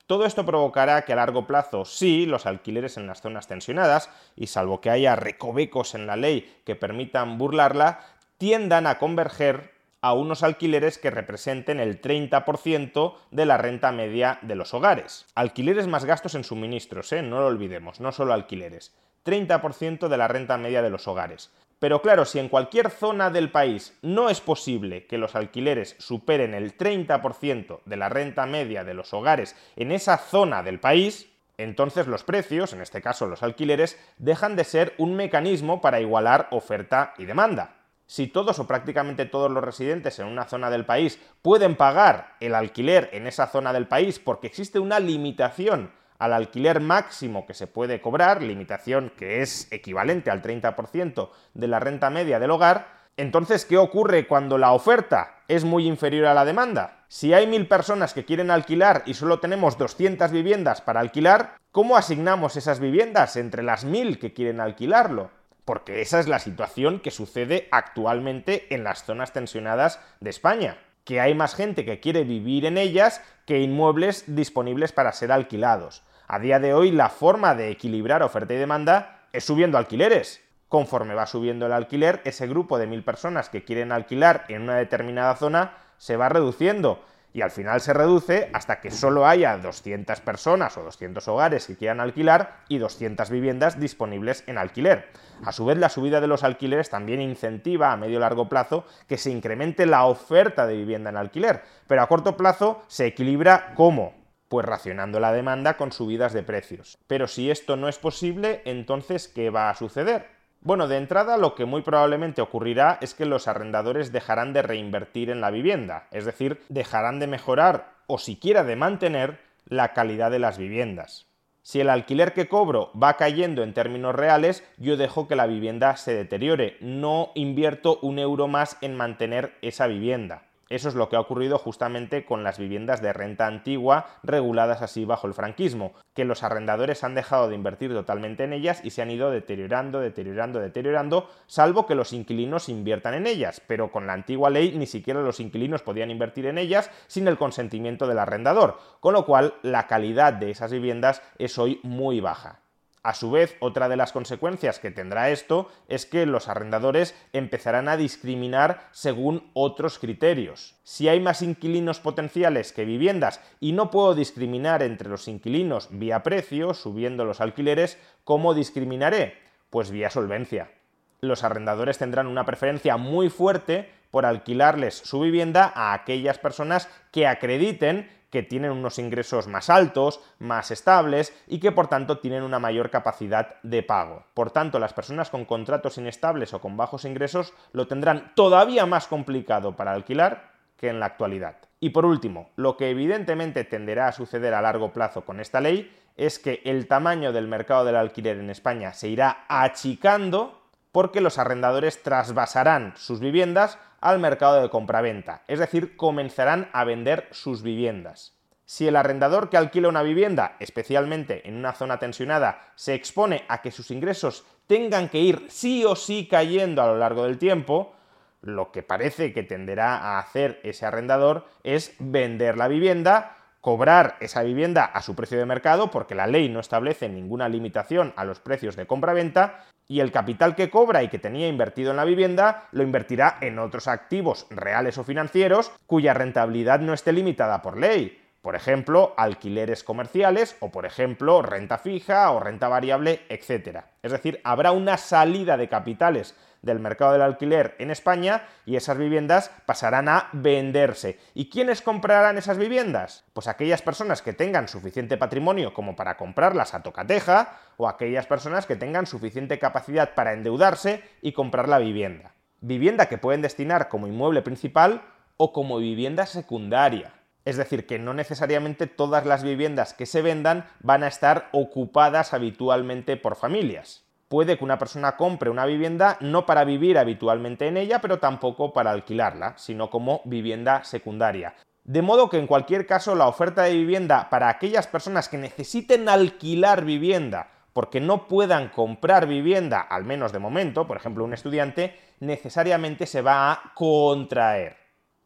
Todo 0.09 0.26
esto 0.26 0.44
provocará 0.44 1.02
que 1.02 1.12
a 1.12 1.16
largo 1.16 1.47
plazo, 1.47 1.85
sí, 1.85 2.26
los 2.26 2.47
alquileres 2.47 2.97
en 2.97 3.06
las 3.06 3.23
zonas 3.23 3.47
tensionadas, 3.47 4.11
y 4.35 4.49
salvo 4.49 4.80
que 4.80 4.90
haya 4.90 5.14
recovecos 5.14 5.94
en 5.94 6.09
la 6.09 6.16
ley 6.16 6.52
que 6.64 6.75
permitan 6.75 7.38
burlarla, 7.38 8.00
tiendan 8.38 8.88
a 8.88 8.99
converger 8.99 9.70
a 10.00 10.14
unos 10.14 10.42
alquileres 10.42 10.99
que 10.99 11.11
representen 11.11 11.78
el 11.78 12.00
30% 12.00 13.14
de 13.30 13.47
la 13.47 13.56
renta 13.56 13.92
media 13.92 14.40
de 14.42 14.56
los 14.56 14.75
hogares. 14.75 15.26
Alquileres 15.37 15.87
más 15.87 16.04
gastos 16.04 16.35
en 16.35 16.42
suministros, 16.42 17.12
¿eh? 17.12 17.23
no 17.23 17.38
lo 17.38 17.47
olvidemos, 17.47 18.00
no 18.00 18.11
solo 18.11 18.32
alquileres. 18.32 18.92
30% 19.25 20.09
de 20.09 20.16
la 20.16 20.26
renta 20.26 20.59
media 20.59 20.82
de 20.82 20.90
los 20.90 21.06
hogares. 21.06 21.52
Pero 21.80 22.02
claro, 22.02 22.26
si 22.26 22.38
en 22.38 22.50
cualquier 22.50 22.90
zona 22.90 23.30
del 23.30 23.50
país 23.50 23.99
no 24.02 24.28
es 24.28 24.42
posible 24.42 25.06
que 25.06 25.16
los 25.16 25.34
alquileres 25.34 25.96
superen 25.99 26.52
el 26.52 26.76
30% 26.76 27.80
de 27.87 27.96
la 27.96 28.10
renta 28.10 28.44
media 28.44 28.84
de 28.84 28.92
los 28.92 29.14
hogares 29.14 29.56
en 29.76 29.90
esa 29.90 30.18
zona 30.18 30.62
del 30.62 30.78
país, 30.78 31.30
entonces 31.56 32.06
los 32.06 32.22
precios, 32.22 32.75
en 32.75 32.82
este 32.82 33.00
caso 33.00 33.26
los 33.26 33.42
alquileres, 33.42 33.99
dejan 34.18 34.56
de 34.56 34.64
ser 34.64 34.94
un 34.99 35.16
mecanismo 35.16 35.80
para 35.80 36.02
igualar 36.02 36.49
oferta 36.50 37.14
y 37.16 37.25
demanda. 37.25 37.76
Si 38.06 38.26
todos 38.26 38.58
o 38.58 38.66
prácticamente 38.66 39.25
todos 39.25 39.50
los 39.50 39.64
residentes 39.64 40.18
en 40.18 40.26
una 40.26 40.44
zona 40.44 40.68
del 40.68 40.84
país 40.84 41.18
pueden 41.40 41.76
pagar 41.76 42.37
el 42.40 42.54
alquiler 42.54 43.08
en 43.14 43.26
esa 43.26 43.46
zona 43.46 43.72
del 43.72 43.88
país 43.88 44.18
porque 44.18 44.49
existe 44.49 44.80
una 44.80 45.00
limitación 45.00 45.92
al 46.20 46.34
alquiler 46.34 46.80
máximo 46.80 47.46
que 47.46 47.54
se 47.54 47.66
puede 47.66 48.00
cobrar, 48.00 48.42
limitación 48.42 49.10
que 49.16 49.42
es 49.42 49.66
equivalente 49.72 50.30
al 50.30 50.42
30% 50.42 51.30
de 51.54 51.66
la 51.66 51.80
renta 51.80 52.10
media 52.10 52.38
del 52.38 52.50
hogar, 52.50 53.00
entonces, 53.16 53.64
¿qué 53.64 53.76
ocurre 53.76 54.26
cuando 54.26 54.56
la 54.56 54.72
oferta 54.72 55.40
es 55.48 55.64
muy 55.64 55.86
inferior 55.86 56.26
a 56.26 56.34
la 56.34 56.44
demanda? 56.44 57.04
Si 57.08 57.34
hay 57.34 57.46
mil 57.46 57.66
personas 57.66 58.14
que 58.14 58.24
quieren 58.24 58.50
alquilar 58.50 59.02
y 59.06 59.14
solo 59.14 59.40
tenemos 59.40 59.76
200 59.76 60.30
viviendas 60.30 60.80
para 60.80 61.00
alquilar, 61.00 61.56
¿cómo 61.72 61.96
asignamos 61.96 62.56
esas 62.56 62.80
viviendas 62.80 63.36
entre 63.36 63.62
las 63.62 63.84
mil 63.84 64.18
que 64.18 64.32
quieren 64.32 64.60
alquilarlo? 64.60 65.30
Porque 65.64 66.02
esa 66.02 66.20
es 66.20 66.28
la 66.28 66.38
situación 66.38 67.00
que 67.00 67.10
sucede 67.10 67.68
actualmente 67.72 68.74
en 68.74 68.84
las 68.84 69.04
zonas 69.04 69.32
tensionadas 69.32 70.00
de 70.20 70.30
España 70.30 70.78
que 71.04 71.20
hay 71.20 71.34
más 71.34 71.54
gente 71.54 71.84
que 71.84 71.98
quiere 71.98 72.24
vivir 72.24 72.66
en 72.66 72.78
ellas 72.78 73.22
que 73.46 73.60
inmuebles 73.60 74.24
disponibles 74.28 74.92
para 74.92 75.12
ser 75.12 75.32
alquilados. 75.32 76.04
A 76.32 76.38
día 76.38 76.60
de 76.60 76.75
hoy 76.75 76.92
la 76.92 77.08
forma 77.08 77.56
de 77.56 77.72
equilibrar 77.72 78.22
oferta 78.22 78.54
y 78.54 78.56
demanda 78.56 79.26
es 79.32 79.42
subiendo 79.42 79.78
alquileres. 79.78 80.40
Conforme 80.68 81.16
va 81.16 81.26
subiendo 81.26 81.66
el 81.66 81.72
alquiler, 81.72 82.20
ese 82.25 82.46
grupo 82.46 82.78
de 82.78 82.87
mil 82.87 83.02
personas 83.02 83.49
que 83.49 83.64
quieren 83.64 83.90
alquilar 83.90 84.44
en 84.46 84.62
una 84.62 84.76
determinada 84.76 85.34
zona 85.34 85.72
se 85.99 86.16
va 86.16 86.28
reduciendo. 86.28 87.04
y 87.32 87.42
al 87.42 87.50
final 87.50 87.80
se 87.80 87.92
reduce 87.92 88.49
hasta 88.52 88.80
que 88.80 88.92
solo 88.92 89.26
haya 89.26 89.56
200 89.56 90.20
personas 90.20 90.76
o 90.76 90.84
200 90.84 91.26
hogares 91.28 91.66
que 91.66 91.76
quieran 91.76 92.00
alquilar 92.00 92.58
y 92.68 92.78
200 92.78 93.28
viviendas 93.30 93.78
disponibles 93.78 94.44
en 94.46 94.58
alquiler. 94.58 95.08
A 95.44 95.50
su 95.50 95.64
vez, 95.64 95.78
la 95.78 95.88
subida 95.88 96.20
de 96.20 96.26
los 96.28 96.44
alquileres 96.44 96.90
también 96.90 97.20
incentiva 97.20 97.92
a 97.92 97.96
medio 97.96 98.18
y 98.18 98.20
largo 98.20 98.49
plazo 98.49 98.84
que 99.08 99.16
se 99.16 99.30
incremente 99.30 99.87
la 99.87 100.06
oferta 100.06 100.66
de 100.66 100.76
vivienda 100.76 101.10
en 101.10 101.16
alquiler, 101.16 101.62
pero 101.88 102.02
a 102.02 102.08
corto 102.08 102.37
plazo 102.37 102.82
se 102.88 103.06
equilibra 103.06 103.75
cómo? 103.76 104.19
Pues 104.50 104.66
racionando 104.66 105.21
la 105.21 105.30
demanda 105.30 105.76
con 105.76 105.92
subidas 105.92 106.33
de 106.33 106.42
precios. 106.42 106.99
Pero 107.07 107.28
si 107.28 107.52
esto 107.52 107.76
no 107.76 107.87
es 107.87 107.99
posible, 107.99 108.62
entonces, 108.64 109.28
¿qué 109.28 109.49
va 109.49 109.71
a 109.71 109.76
suceder? 109.76 110.26
Bueno, 110.61 110.88
de 110.88 110.97
entrada 110.97 111.37
lo 111.37 111.54
que 111.54 111.66
muy 111.66 111.83
probablemente 111.83 112.42
ocurrirá 112.42 112.99
es 113.00 113.14
que 113.14 113.26
los 113.26 113.47
arrendadores 113.47 114.11
dejarán 114.11 114.52
de 114.52 114.62
reinvertir 114.62 115.30
en 115.30 115.40
la 115.40 115.52
vivienda, 115.52 116.09
es 116.11 116.25
decir, 116.25 116.61
dejarán 116.69 117.21
de 117.21 117.28
mejorar 117.28 117.92
o 118.09 118.19
siquiera 118.19 118.64
de 118.64 118.75
mantener 118.75 119.38
la 119.66 119.92
calidad 119.92 120.33
de 120.33 120.40
las 120.40 120.59
viviendas. 120.59 121.28
Si 121.62 121.80
el 121.80 121.88
alquiler 121.88 122.33
que 122.33 122.49
cobro 122.49 122.90
va 123.00 123.16
cayendo 123.16 123.62
en 123.62 123.73
términos 123.73 124.16
reales, 124.16 124.69
yo 124.78 124.97
dejo 124.97 125.28
que 125.28 125.37
la 125.37 125.47
vivienda 125.47 125.97
se 125.97 126.12
deteriore, 126.12 126.76
no 126.80 127.30
invierto 127.37 128.00
un 128.02 128.19
euro 128.19 128.49
más 128.49 128.78
en 128.80 128.97
mantener 128.97 129.54
esa 129.62 129.87
vivienda. 129.87 130.50
Eso 130.70 130.88
es 130.88 130.94
lo 130.94 131.08
que 131.08 131.16
ha 131.16 131.20
ocurrido 131.20 131.58
justamente 131.58 132.24
con 132.24 132.44
las 132.44 132.56
viviendas 132.56 133.02
de 133.02 133.12
renta 133.12 133.48
antigua 133.48 134.06
reguladas 134.22 134.82
así 134.82 135.04
bajo 135.04 135.26
el 135.26 135.34
franquismo, 135.34 135.94
que 136.14 136.24
los 136.24 136.44
arrendadores 136.44 137.02
han 137.02 137.16
dejado 137.16 137.48
de 137.48 137.56
invertir 137.56 137.92
totalmente 137.92 138.44
en 138.44 138.52
ellas 138.52 138.80
y 138.84 138.90
se 138.90 139.02
han 139.02 139.10
ido 139.10 139.32
deteriorando, 139.32 139.98
deteriorando, 139.98 140.60
deteriorando, 140.60 141.28
salvo 141.48 141.86
que 141.86 141.96
los 141.96 142.12
inquilinos 142.12 142.68
inviertan 142.68 143.14
en 143.14 143.26
ellas, 143.26 143.60
pero 143.66 143.90
con 143.90 144.06
la 144.06 144.12
antigua 144.12 144.48
ley 144.48 144.72
ni 144.78 144.86
siquiera 144.86 145.20
los 145.22 145.40
inquilinos 145.40 145.82
podían 145.82 146.12
invertir 146.12 146.46
en 146.46 146.56
ellas 146.56 146.88
sin 147.08 147.26
el 147.26 147.36
consentimiento 147.36 148.06
del 148.06 148.20
arrendador, 148.20 148.78
con 149.00 149.12
lo 149.12 149.26
cual 149.26 149.54
la 149.62 149.88
calidad 149.88 150.34
de 150.34 150.52
esas 150.52 150.70
viviendas 150.70 151.20
es 151.38 151.58
hoy 151.58 151.80
muy 151.82 152.20
baja. 152.20 152.60
A 153.02 153.14
su 153.14 153.30
vez, 153.30 153.57
otra 153.61 153.88
de 153.88 153.97
las 153.97 154.12
consecuencias 154.12 154.78
que 154.78 154.90
tendrá 154.90 155.30
esto 155.30 155.69
es 155.88 156.04
que 156.04 156.26
los 156.26 156.49
arrendadores 156.49 157.14
empezarán 157.33 157.88
a 157.88 157.97
discriminar 157.97 158.88
según 158.92 159.50
otros 159.54 159.99
criterios. 159.99 160.75
Si 160.83 161.09
hay 161.09 161.19
más 161.19 161.40
inquilinos 161.40 161.99
potenciales 161.99 162.73
que 162.73 162.85
viviendas 162.85 163.40
y 163.59 163.73
no 163.73 163.90
puedo 163.90 164.14
discriminar 164.14 164.83
entre 164.83 165.09
los 165.09 165.28
inquilinos 165.28 165.88
vía 165.90 166.23
precio, 166.23 166.75
subiendo 166.75 167.25
los 167.25 167.40
alquileres, 167.40 167.99
¿cómo 168.25 168.52
discriminaré? 168.52 169.38
Pues 169.71 169.90
vía 169.90 170.11
solvencia. 170.11 170.71
Los 171.20 171.44
arrendadores 171.44 171.98
tendrán 171.98 172.26
una 172.26 172.44
preferencia 172.44 172.96
muy 172.96 173.28
fuerte 173.28 173.90
por 174.10 174.26
alquilarles 174.26 174.94
su 174.94 175.20
vivienda 175.20 175.72
a 175.74 175.92
aquellas 175.92 176.38
personas 176.38 176.88
que 177.12 177.26
acrediten 177.26 178.08
que 178.30 178.42
tienen 178.42 178.70
unos 178.70 178.98
ingresos 178.98 179.48
más 179.48 179.70
altos, 179.70 180.20
más 180.38 180.70
estables 180.70 181.34
y 181.48 181.58
que 181.58 181.72
por 181.72 181.88
tanto 181.88 182.18
tienen 182.18 182.44
una 182.44 182.60
mayor 182.60 182.90
capacidad 182.90 183.60
de 183.62 183.82
pago. 183.82 184.24
Por 184.34 184.50
tanto, 184.52 184.78
las 184.78 184.92
personas 184.92 185.30
con 185.30 185.44
contratos 185.44 185.98
inestables 185.98 186.54
o 186.54 186.60
con 186.60 186.76
bajos 186.76 187.04
ingresos 187.04 187.52
lo 187.72 187.86
tendrán 187.88 188.32
todavía 188.34 188.86
más 188.86 189.08
complicado 189.08 189.76
para 189.76 189.92
alquilar 189.92 190.52
que 190.76 190.88
en 190.88 191.00
la 191.00 191.06
actualidad. 191.06 191.56
Y 191.80 191.90
por 191.90 192.06
último, 192.06 192.50
lo 192.56 192.76
que 192.76 192.90
evidentemente 192.90 193.64
tenderá 193.64 194.08
a 194.08 194.12
suceder 194.12 194.54
a 194.54 194.62
largo 194.62 194.92
plazo 194.92 195.24
con 195.24 195.40
esta 195.40 195.60
ley 195.60 195.94
es 196.16 196.38
que 196.38 196.62
el 196.64 196.86
tamaño 196.86 197.32
del 197.32 197.48
mercado 197.48 197.84
del 197.84 197.96
alquiler 197.96 198.38
en 198.38 198.50
España 198.50 198.92
se 198.92 199.08
irá 199.08 199.44
achicando 199.48 200.60
porque 200.92 201.20
los 201.20 201.38
arrendadores 201.38 202.02
trasvasarán 202.02 202.94
sus 202.97 203.20
viviendas 203.20 203.78
al 204.00 204.18
mercado 204.18 204.61
de 204.61 204.70
compraventa, 204.70 205.42
es 205.47 205.59
decir, 205.59 205.97
comenzarán 205.97 206.68
a 206.73 206.85
vender 206.85 207.28
sus 207.30 207.62
viviendas. 207.62 208.35
Si 208.64 208.87
el 208.87 208.97
arrendador 208.97 209.50
que 209.50 209.56
alquila 209.56 209.88
una 209.88 210.02
vivienda, 210.02 210.56
especialmente 210.61 211.49
en 211.49 211.56
una 211.56 211.73
zona 211.73 211.99
tensionada, 211.99 212.73
se 212.76 212.94
expone 212.94 213.44
a 213.49 213.62
que 213.62 213.73
sus 213.73 213.90
ingresos 213.90 214.44
tengan 214.68 215.09
que 215.09 215.18
ir 215.18 215.47
sí 215.49 215.85
o 215.85 215.97
sí 215.97 216.28
cayendo 216.30 216.80
a 216.80 216.87
lo 216.87 216.97
largo 216.97 217.25
del 217.25 217.37
tiempo, 217.37 217.94
lo 218.42 218.70
que 218.70 218.82
parece 218.82 219.32
que 219.32 219.42
tenderá 219.42 219.97
a 219.97 220.18
hacer 220.20 220.61
ese 220.62 220.87
arrendador 220.87 221.47
es 221.64 221.94
vender 221.99 222.56
la 222.56 222.68
vivienda, 222.68 223.37
cobrar 223.61 224.16
esa 224.20 224.42
vivienda 224.42 224.85
a 224.85 225.02
su 225.02 225.14
precio 225.16 225.38
de 225.38 225.47
mercado, 225.47 225.90
porque 225.90 226.14
la 226.14 226.26
ley 226.26 226.49
no 226.49 226.61
establece 226.61 227.09
ninguna 227.09 227.48
limitación 227.48 228.14
a 228.16 228.24
los 228.24 228.38
precios 228.38 228.76
de 228.76 228.87
compra-venta, 228.87 229.66
y 229.90 229.98
el 229.98 230.12
capital 230.12 230.55
que 230.55 230.70
cobra 230.70 231.03
y 231.03 231.09
que 231.09 231.18
tenía 231.18 231.48
invertido 231.48 231.90
en 231.90 231.96
la 231.96 232.05
vivienda 232.05 232.68
lo 232.70 232.85
invertirá 232.85 233.38
en 233.40 233.59
otros 233.59 233.88
activos 233.88 234.46
reales 234.48 234.96
o 234.98 235.05
financieros 235.05 235.72
cuya 235.85 236.14
rentabilidad 236.14 236.79
no 236.79 236.94
esté 236.94 237.12
limitada 237.12 237.61
por 237.61 237.76
ley. 237.76 238.16
Por 238.42 238.57
ejemplo, 238.57 239.12
alquileres 239.18 239.85
comerciales 239.85 240.57
o, 240.61 240.70
por 240.70 240.87
ejemplo, 240.87 241.42
renta 241.42 241.76
fija 241.76 242.31
o 242.31 242.40
renta 242.40 242.68
variable, 242.68 243.20
etc. 243.29 243.85
Es 244.03 244.12
decir, 244.12 244.40
habrá 244.44 244.72
una 244.72 244.96
salida 244.96 245.59
de 245.59 245.68
capitales 245.68 246.35
del 246.62 246.79
mercado 246.79 247.12
del 247.12 247.22
alquiler 247.22 247.74
en 247.79 247.90
España 247.90 248.42
y 248.66 248.76
esas 248.76 248.98
viviendas 248.98 249.50
pasarán 249.66 250.09
a 250.09 250.29
venderse. 250.33 251.18
¿Y 251.35 251.48
quiénes 251.50 251.83
comprarán 251.83 252.38
esas 252.38 252.59
viviendas? 252.59 253.24
Pues 253.33 253.48
aquellas 253.48 253.83
personas 253.83 254.22
que 254.22 254.33
tengan 254.33 254.68
suficiente 254.68 255.16
patrimonio 255.16 255.74
como 255.74 255.96
para 255.96 256.16
comprarlas 256.16 256.74
a 256.74 256.83
tocateja 256.83 257.59
o 257.76 257.88
aquellas 257.88 258.26
personas 258.26 258.66
que 258.66 258.76
tengan 258.76 259.07
suficiente 259.07 259.59
capacidad 259.59 260.14
para 260.14 260.33
endeudarse 260.33 261.03
y 261.22 261.33
comprar 261.33 261.68
la 261.68 261.79
vivienda. 261.79 262.35
Vivienda 262.61 263.07
que 263.07 263.18
pueden 263.18 263.42
destinar 263.42 263.88
como 263.88 264.07
inmueble 264.07 264.42
principal 264.42 265.03
o 265.37 265.53
como 265.53 265.79
vivienda 265.79 266.26
secundaria. 266.26 267.14
Es 267.44 267.57
decir, 267.57 267.87
que 267.87 267.98
no 267.98 268.14
necesariamente 268.14 268.87
todas 268.87 269.26
las 269.26 269.42
viviendas 269.42 269.94
que 269.94 270.07
se 270.07 270.22
vendan 270.22 270.66
van 270.81 271.03
a 271.03 271.09
estar 271.09 271.48
ocupadas 271.53 272.35
habitualmente 272.35 273.16
por 273.16 273.37
familias 273.37 274.05
puede 274.31 274.57
que 274.57 274.62
una 274.62 274.79
persona 274.79 275.16
compre 275.16 275.50
una 275.50 275.66
vivienda 275.66 276.16
no 276.20 276.46
para 276.46 276.62
vivir 276.62 276.98
habitualmente 276.98 277.66
en 277.66 277.76
ella, 277.76 278.00
pero 278.00 278.20
tampoco 278.20 278.72
para 278.72 278.92
alquilarla, 278.92 279.55
sino 279.59 279.90
como 279.90 280.22
vivienda 280.24 280.85
secundaria. 280.85 281.57
De 281.83 282.00
modo 282.00 282.31
que 282.31 282.38
en 282.38 282.46
cualquier 282.46 282.87
caso 282.87 283.16
la 283.16 283.26
oferta 283.26 283.64
de 283.64 283.72
vivienda 283.72 284.31
para 284.31 284.48
aquellas 284.48 284.87
personas 284.87 285.29
que 285.29 285.37
necesiten 285.37 286.09
alquilar 286.09 286.85
vivienda 286.85 287.48
porque 287.72 288.00
no 288.00 288.29
puedan 288.29 288.68
comprar 288.68 289.26
vivienda, 289.26 289.81
al 289.81 290.05
menos 290.05 290.31
de 290.33 290.38
momento, 290.38 290.87
por 290.87 290.96
ejemplo 290.96 291.24
un 291.24 291.35
estudiante, 291.35 291.98
necesariamente 292.20 293.07
se 293.07 293.22
va 293.22 293.50
a 293.50 293.72
contraer. 293.74 294.80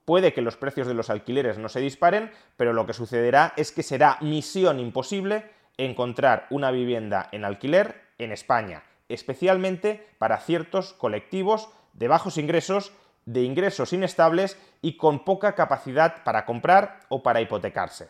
Puede 0.05 0.33
que 0.33 0.43
los 0.43 0.57
precios 0.57 0.87
de 0.87 0.95
los 0.95 1.11
alquileres 1.11 1.59
no 1.59 1.69
se 1.69 1.81
disparen, 1.81 2.31
pero 2.57 2.73
lo 2.73 2.87
que 2.87 2.93
sucederá 2.93 3.55
es 3.57 3.73
que 3.73 3.83
será 3.83 4.19
misión 4.21 4.81
imposible 4.81 5.51
encontrar 5.77 6.47
una 6.51 6.71
vivienda 6.71 7.29
en 7.33 7.45
alquiler 7.45 8.03
en 8.19 8.33
España 8.33 8.85
especialmente 9.09 10.07
para 10.19 10.38
ciertos 10.38 10.93
colectivos 10.95 11.69
de 11.93 12.09
bajos 12.09 12.38
ingresos, 12.38 12.93
de 13.27 13.43
ingresos 13.43 13.93
inestables 13.93 14.59
y 14.83 14.97
con 14.97 15.25
poca 15.25 15.55
capacidad 15.55 16.25
para 16.25 16.45
comprar 16.45 17.01
o 17.09 17.23
para 17.23 17.40
hipotecarse. 17.40 18.09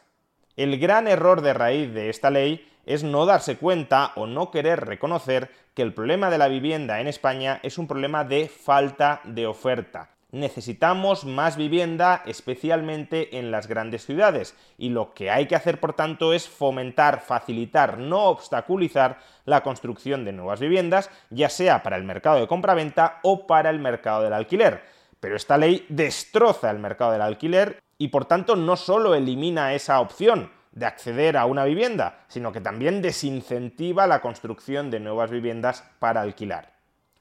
El 0.57 0.79
gran 0.79 1.09
error 1.09 1.41
de 1.41 1.53
raíz 1.53 1.93
de 1.93 2.11
esta 2.11 2.31
ley 2.31 2.71
es 2.87 3.03
no 3.03 3.27
darse 3.27 3.57
cuenta 3.57 4.13
o 4.15 4.27
no 4.27 4.51
querer 4.51 4.85
reconocer 4.85 5.51
que 5.75 5.83
el 5.83 5.95
problema 5.95 6.31
de 6.31 6.39
la 6.39 6.49
vivienda 6.49 7.01
en 7.01 7.09
España 7.09 7.61
es 7.63 7.79
un 7.79 7.89
problema 7.89 8.25
de 8.25 8.49
falta 8.49 9.21
de 9.25 9.47
oferta 9.47 10.14
necesitamos 10.35 11.25
más 11.25 11.57
vivienda, 11.57 12.23
especialmente 12.27 13.39
en 13.39 13.51
las 13.51 13.69
grandes 13.69 14.05
ciudades, 14.05 14.57
y 14.77 14.89
lo 14.89 15.15
que 15.15 15.31
hay 15.31 15.47
que 15.47 15.55
hacer, 15.55 15.79
por 15.79 15.95
tanto, 15.95 16.33
es 16.33 16.49
fomentar, 16.49 17.21
facilitar, 17.21 17.99
no 17.99 18.25
obstaculizar 18.25 19.19
la 19.45 19.63
construcción 19.63 20.25
de 20.25 20.33
nuevas 20.33 20.61
viviendas, 20.61 21.09
ya 21.31 21.49
sea 21.49 21.83
para 21.83 21.97
el 21.97 22.05
mercado 22.05 22.41
de 22.41 22.49
compraventa 22.49 23.21
o 23.23 23.47
para 23.47 23.71
el 23.71 23.79
mercado 23.79 24.23
del 24.23 24.33
alquiler. 24.33 24.83
Pero 25.21 25.37
esta 25.37 25.57
ley 25.57 25.87
destroza 25.89 26.71
el 26.71 26.81
mercado 26.81 27.13
del 27.13 27.23
alquiler 27.23 27.81
y, 27.97 28.09
por 28.09 28.25
tanto, 28.25 28.57
no 28.57 28.77
solo 28.77 29.15
elimina 29.15 29.73
esa 29.73 30.01
opción, 30.01 30.51
de 30.73 30.87
acceder 30.87 31.37
a 31.37 31.47
una 31.47 31.65
vivienda, 31.65 32.25
sino 32.27 32.51
que 32.51 32.61
también 32.61 33.01
desincentiva 33.01 34.09
la 34.09 34.21
construcción 34.21 34.91
de 34.91 34.99
nuevas 34.99 35.31
viviendas 35.31 35.85
para 36.01 36.21
alquilar 36.21 36.74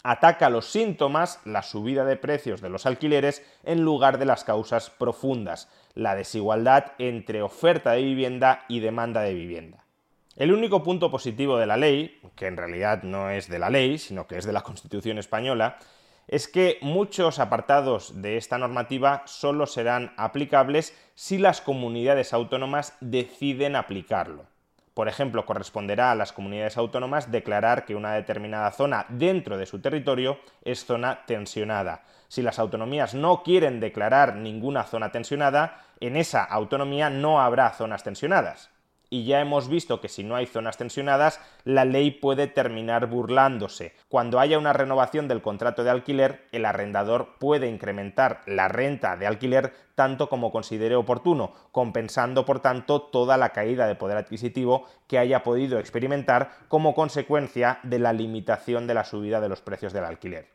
ataca 0.03 0.49
los 0.49 0.65
síntomas, 0.69 1.39
la 1.45 1.63
subida 1.63 2.03
de 2.05 2.17
precios 2.17 2.61
de 2.61 2.69
los 2.69 2.85
alquileres, 2.85 3.43
en 3.63 3.81
lugar 3.81 4.19
de 4.19 4.25
las 4.25 4.43
causas 4.43 4.89
profundas, 4.89 5.69
la 5.95 6.15
desigualdad 6.15 6.91
entre 6.97 7.41
oferta 7.41 7.93
de 7.93 8.03
vivienda 8.03 8.65
y 8.67 8.81
demanda 8.81 9.21
de 9.21 9.33
vivienda. 9.33 9.85
El 10.35 10.51
único 10.51 10.83
punto 10.83 11.09
positivo 11.09 11.57
de 11.57 11.67
la 11.67 11.77
ley, 11.77 12.19
que 12.35 12.47
en 12.47 12.57
realidad 12.57 13.03
no 13.03 13.29
es 13.29 13.47
de 13.47 13.59
la 13.59 13.69
ley, 13.69 13.97
sino 13.97 14.27
que 14.27 14.37
es 14.37 14.45
de 14.45 14.53
la 14.53 14.61
Constitución 14.61 15.19
española, 15.19 15.77
es 16.27 16.47
que 16.47 16.79
muchos 16.81 17.39
apartados 17.39 18.21
de 18.21 18.37
esta 18.37 18.57
normativa 18.57 19.23
solo 19.25 19.67
serán 19.67 20.13
aplicables 20.17 20.97
si 21.15 21.37
las 21.37 21.61
comunidades 21.61 22.33
autónomas 22.33 22.97
deciden 22.99 23.75
aplicarlo. 23.75 24.45
Por 24.93 25.07
ejemplo, 25.07 25.45
corresponderá 25.45 26.11
a 26.11 26.15
las 26.15 26.33
comunidades 26.33 26.77
autónomas 26.77 27.31
declarar 27.31 27.85
que 27.85 27.95
una 27.95 28.13
determinada 28.13 28.71
zona 28.71 29.05
dentro 29.09 29.57
de 29.57 29.65
su 29.65 29.79
territorio 29.79 30.39
es 30.63 30.85
zona 30.85 31.25
tensionada. 31.25 32.03
Si 32.27 32.41
las 32.41 32.59
autonomías 32.59 33.13
no 33.13 33.43
quieren 33.43 33.79
declarar 33.79 34.35
ninguna 34.35 34.83
zona 34.83 35.11
tensionada, 35.11 35.81
en 35.99 36.15
esa 36.15 36.43
autonomía 36.43 37.09
no 37.09 37.41
habrá 37.41 37.71
zonas 37.71 38.03
tensionadas 38.03 38.72
y 39.13 39.25
ya 39.25 39.41
hemos 39.41 39.69
visto 39.69 40.01
que 40.01 40.09
si 40.09 40.23
no 40.23 40.35
hay 40.35 40.47
zonas 40.47 40.77
tensionadas, 40.77 41.39
la 41.65 41.85
ley 41.85 42.09
puede 42.09 42.47
terminar 42.47 43.05
burlándose. 43.05 43.93
Cuando 44.09 44.39
haya 44.39 44.57
una 44.57 44.73
renovación 44.73 45.27
del 45.27 45.43
contrato 45.43 45.83
de 45.83 45.91
alquiler, 45.91 46.47
el 46.51 46.65
arrendador 46.65 47.35
puede 47.37 47.67
incrementar 47.67 48.41
la 48.47 48.69
renta 48.69 49.15
de 49.15 49.27
alquiler 49.27 49.71
tanto 49.93 50.29
como 50.29 50.51
considere 50.51 50.95
oportuno, 50.95 51.53
compensando 51.71 52.43
por 52.43 52.59
tanto 52.59 53.03
toda 53.03 53.37
la 53.37 53.49
caída 53.49 53.85
de 53.85 53.93
poder 53.93 54.17
adquisitivo 54.17 54.87
que 55.05 55.19
haya 55.19 55.43
podido 55.43 55.77
experimentar 55.77 56.49
como 56.67 56.95
consecuencia 56.95 57.77
de 57.83 57.99
la 57.99 58.13
limitación 58.13 58.87
de 58.87 58.95
la 58.95 59.03
subida 59.03 59.39
de 59.39 59.49
los 59.49 59.61
precios 59.61 59.93
del 59.93 60.05
alquiler. 60.05 60.47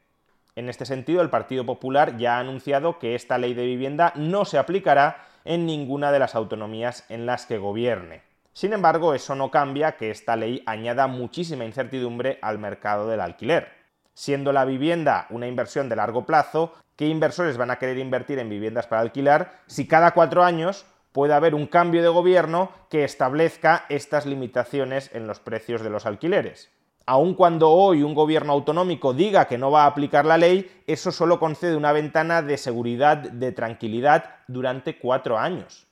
En 0.56 0.68
este 0.68 0.84
sentido, 0.84 1.22
el 1.22 1.30
Partido 1.30 1.64
Popular 1.64 2.16
ya 2.16 2.38
ha 2.38 2.40
anunciado 2.40 2.98
que 2.98 3.14
esta 3.14 3.38
ley 3.38 3.54
de 3.54 3.66
vivienda 3.66 4.12
no 4.16 4.44
se 4.44 4.58
aplicará 4.58 5.28
en 5.44 5.64
ninguna 5.64 6.10
de 6.10 6.18
las 6.18 6.34
autonomías 6.34 7.04
en 7.08 7.24
las 7.24 7.46
que 7.46 7.58
gobierne. 7.58 8.26
Sin 8.58 8.72
embargo, 8.72 9.14
eso 9.14 9.36
no 9.36 9.52
cambia 9.52 9.92
que 9.92 10.10
esta 10.10 10.34
ley 10.34 10.64
añada 10.66 11.06
muchísima 11.06 11.64
incertidumbre 11.64 12.40
al 12.42 12.58
mercado 12.58 13.06
del 13.06 13.20
alquiler. 13.20 13.68
Siendo 14.14 14.52
la 14.52 14.64
vivienda 14.64 15.28
una 15.30 15.46
inversión 15.46 15.88
de 15.88 15.94
largo 15.94 16.26
plazo, 16.26 16.72
¿qué 16.96 17.06
inversores 17.06 17.56
van 17.56 17.70
a 17.70 17.78
querer 17.78 17.98
invertir 17.98 18.40
en 18.40 18.48
viviendas 18.48 18.88
para 18.88 19.00
alquilar 19.00 19.60
si 19.68 19.86
cada 19.86 20.10
cuatro 20.10 20.42
años 20.42 20.86
puede 21.12 21.34
haber 21.34 21.54
un 21.54 21.68
cambio 21.68 22.02
de 22.02 22.08
gobierno 22.08 22.72
que 22.90 23.04
establezca 23.04 23.86
estas 23.90 24.26
limitaciones 24.26 25.14
en 25.14 25.28
los 25.28 25.38
precios 25.38 25.80
de 25.82 25.90
los 25.90 26.04
alquileres? 26.04 26.68
Aun 27.06 27.34
cuando 27.34 27.70
hoy 27.70 28.02
un 28.02 28.16
gobierno 28.16 28.54
autonómico 28.54 29.14
diga 29.14 29.44
que 29.44 29.56
no 29.56 29.70
va 29.70 29.84
a 29.84 29.86
aplicar 29.86 30.26
la 30.26 30.36
ley, 30.36 30.82
eso 30.88 31.12
solo 31.12 31.38
concede 31.38 31.76
una 31.76 31.92
ventana 31.92 32.42
de 32.42 32.58
seguridad, 32.58 33.18
de 33.18 33.52
tranquilidad 33.52 34.34
durante 34.48 34.98
cuatro 34.98 35.38
años. 35.38 35.87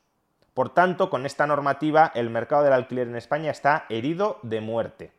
Por 0.56 0.70
tanto, 0.70 1.10
con 1.10 1.26
esta 1.26 1.46
normativa 1.46 2.10
el 2.14 2.30
mercado 2.30 2.64
del 2.64 2.72
alquiler 2.72 3.08
en 3.08 3.16
España 3.16 3.50
está 3.50 3.84
herido 3.90 4.38
de 4.42 4.62
muerte. 4.62 5.12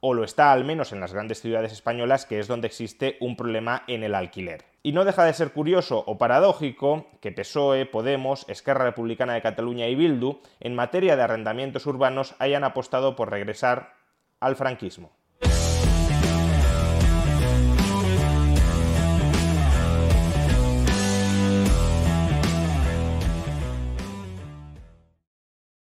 O 0.00 0.14
lo 0.14 0.24
está 0.24 0.50
al 0.50 0.64
menos 0.64 0.94
en 0.94 1.00
las 1.00 1.12
grandes 1.12 1.42
ciudades 1.42 1.72
españolas, 1.72 2.24
que 2.24 2.38
es 2.38 2.48
donde 2.48 2.68
existe 2.68 3.18
un 3.20 3.36
problema 3.36 3.82
en 3.86 4.02
el 4.02 4.14
alquiler. 4.14 4.64
Y 4.82 4.92
no 4.92 5.04
deja 5.04 5.26
de 5.26 5.34
ser 5.34 5.52
curioso 5.52 6.02
o 6.06 6.16
paradójico 6.16 7.04
que 7.20 7.32
PSOE, 7.32 7.84
Podemos, 7.84 8.48
Esquerra 8.48 8.86
Republicana 8.86 9.34
de 9.34 9.42
Cataluña 9.42 9.88
y 9.88 9.94
Bildu, 9.94 10.40
en 10.58 10.74
materia 10.74 11.16
de 11.16 11.22
arrendamientos 11.22 11.84
urbanos, 11.84 12.34
hayan 12.38 12.64
apostado 12.64 13.14
por 13.14 13.30
regresar 13.30 13.92
al 14.40 14.56
franquismo. 14.56 15.17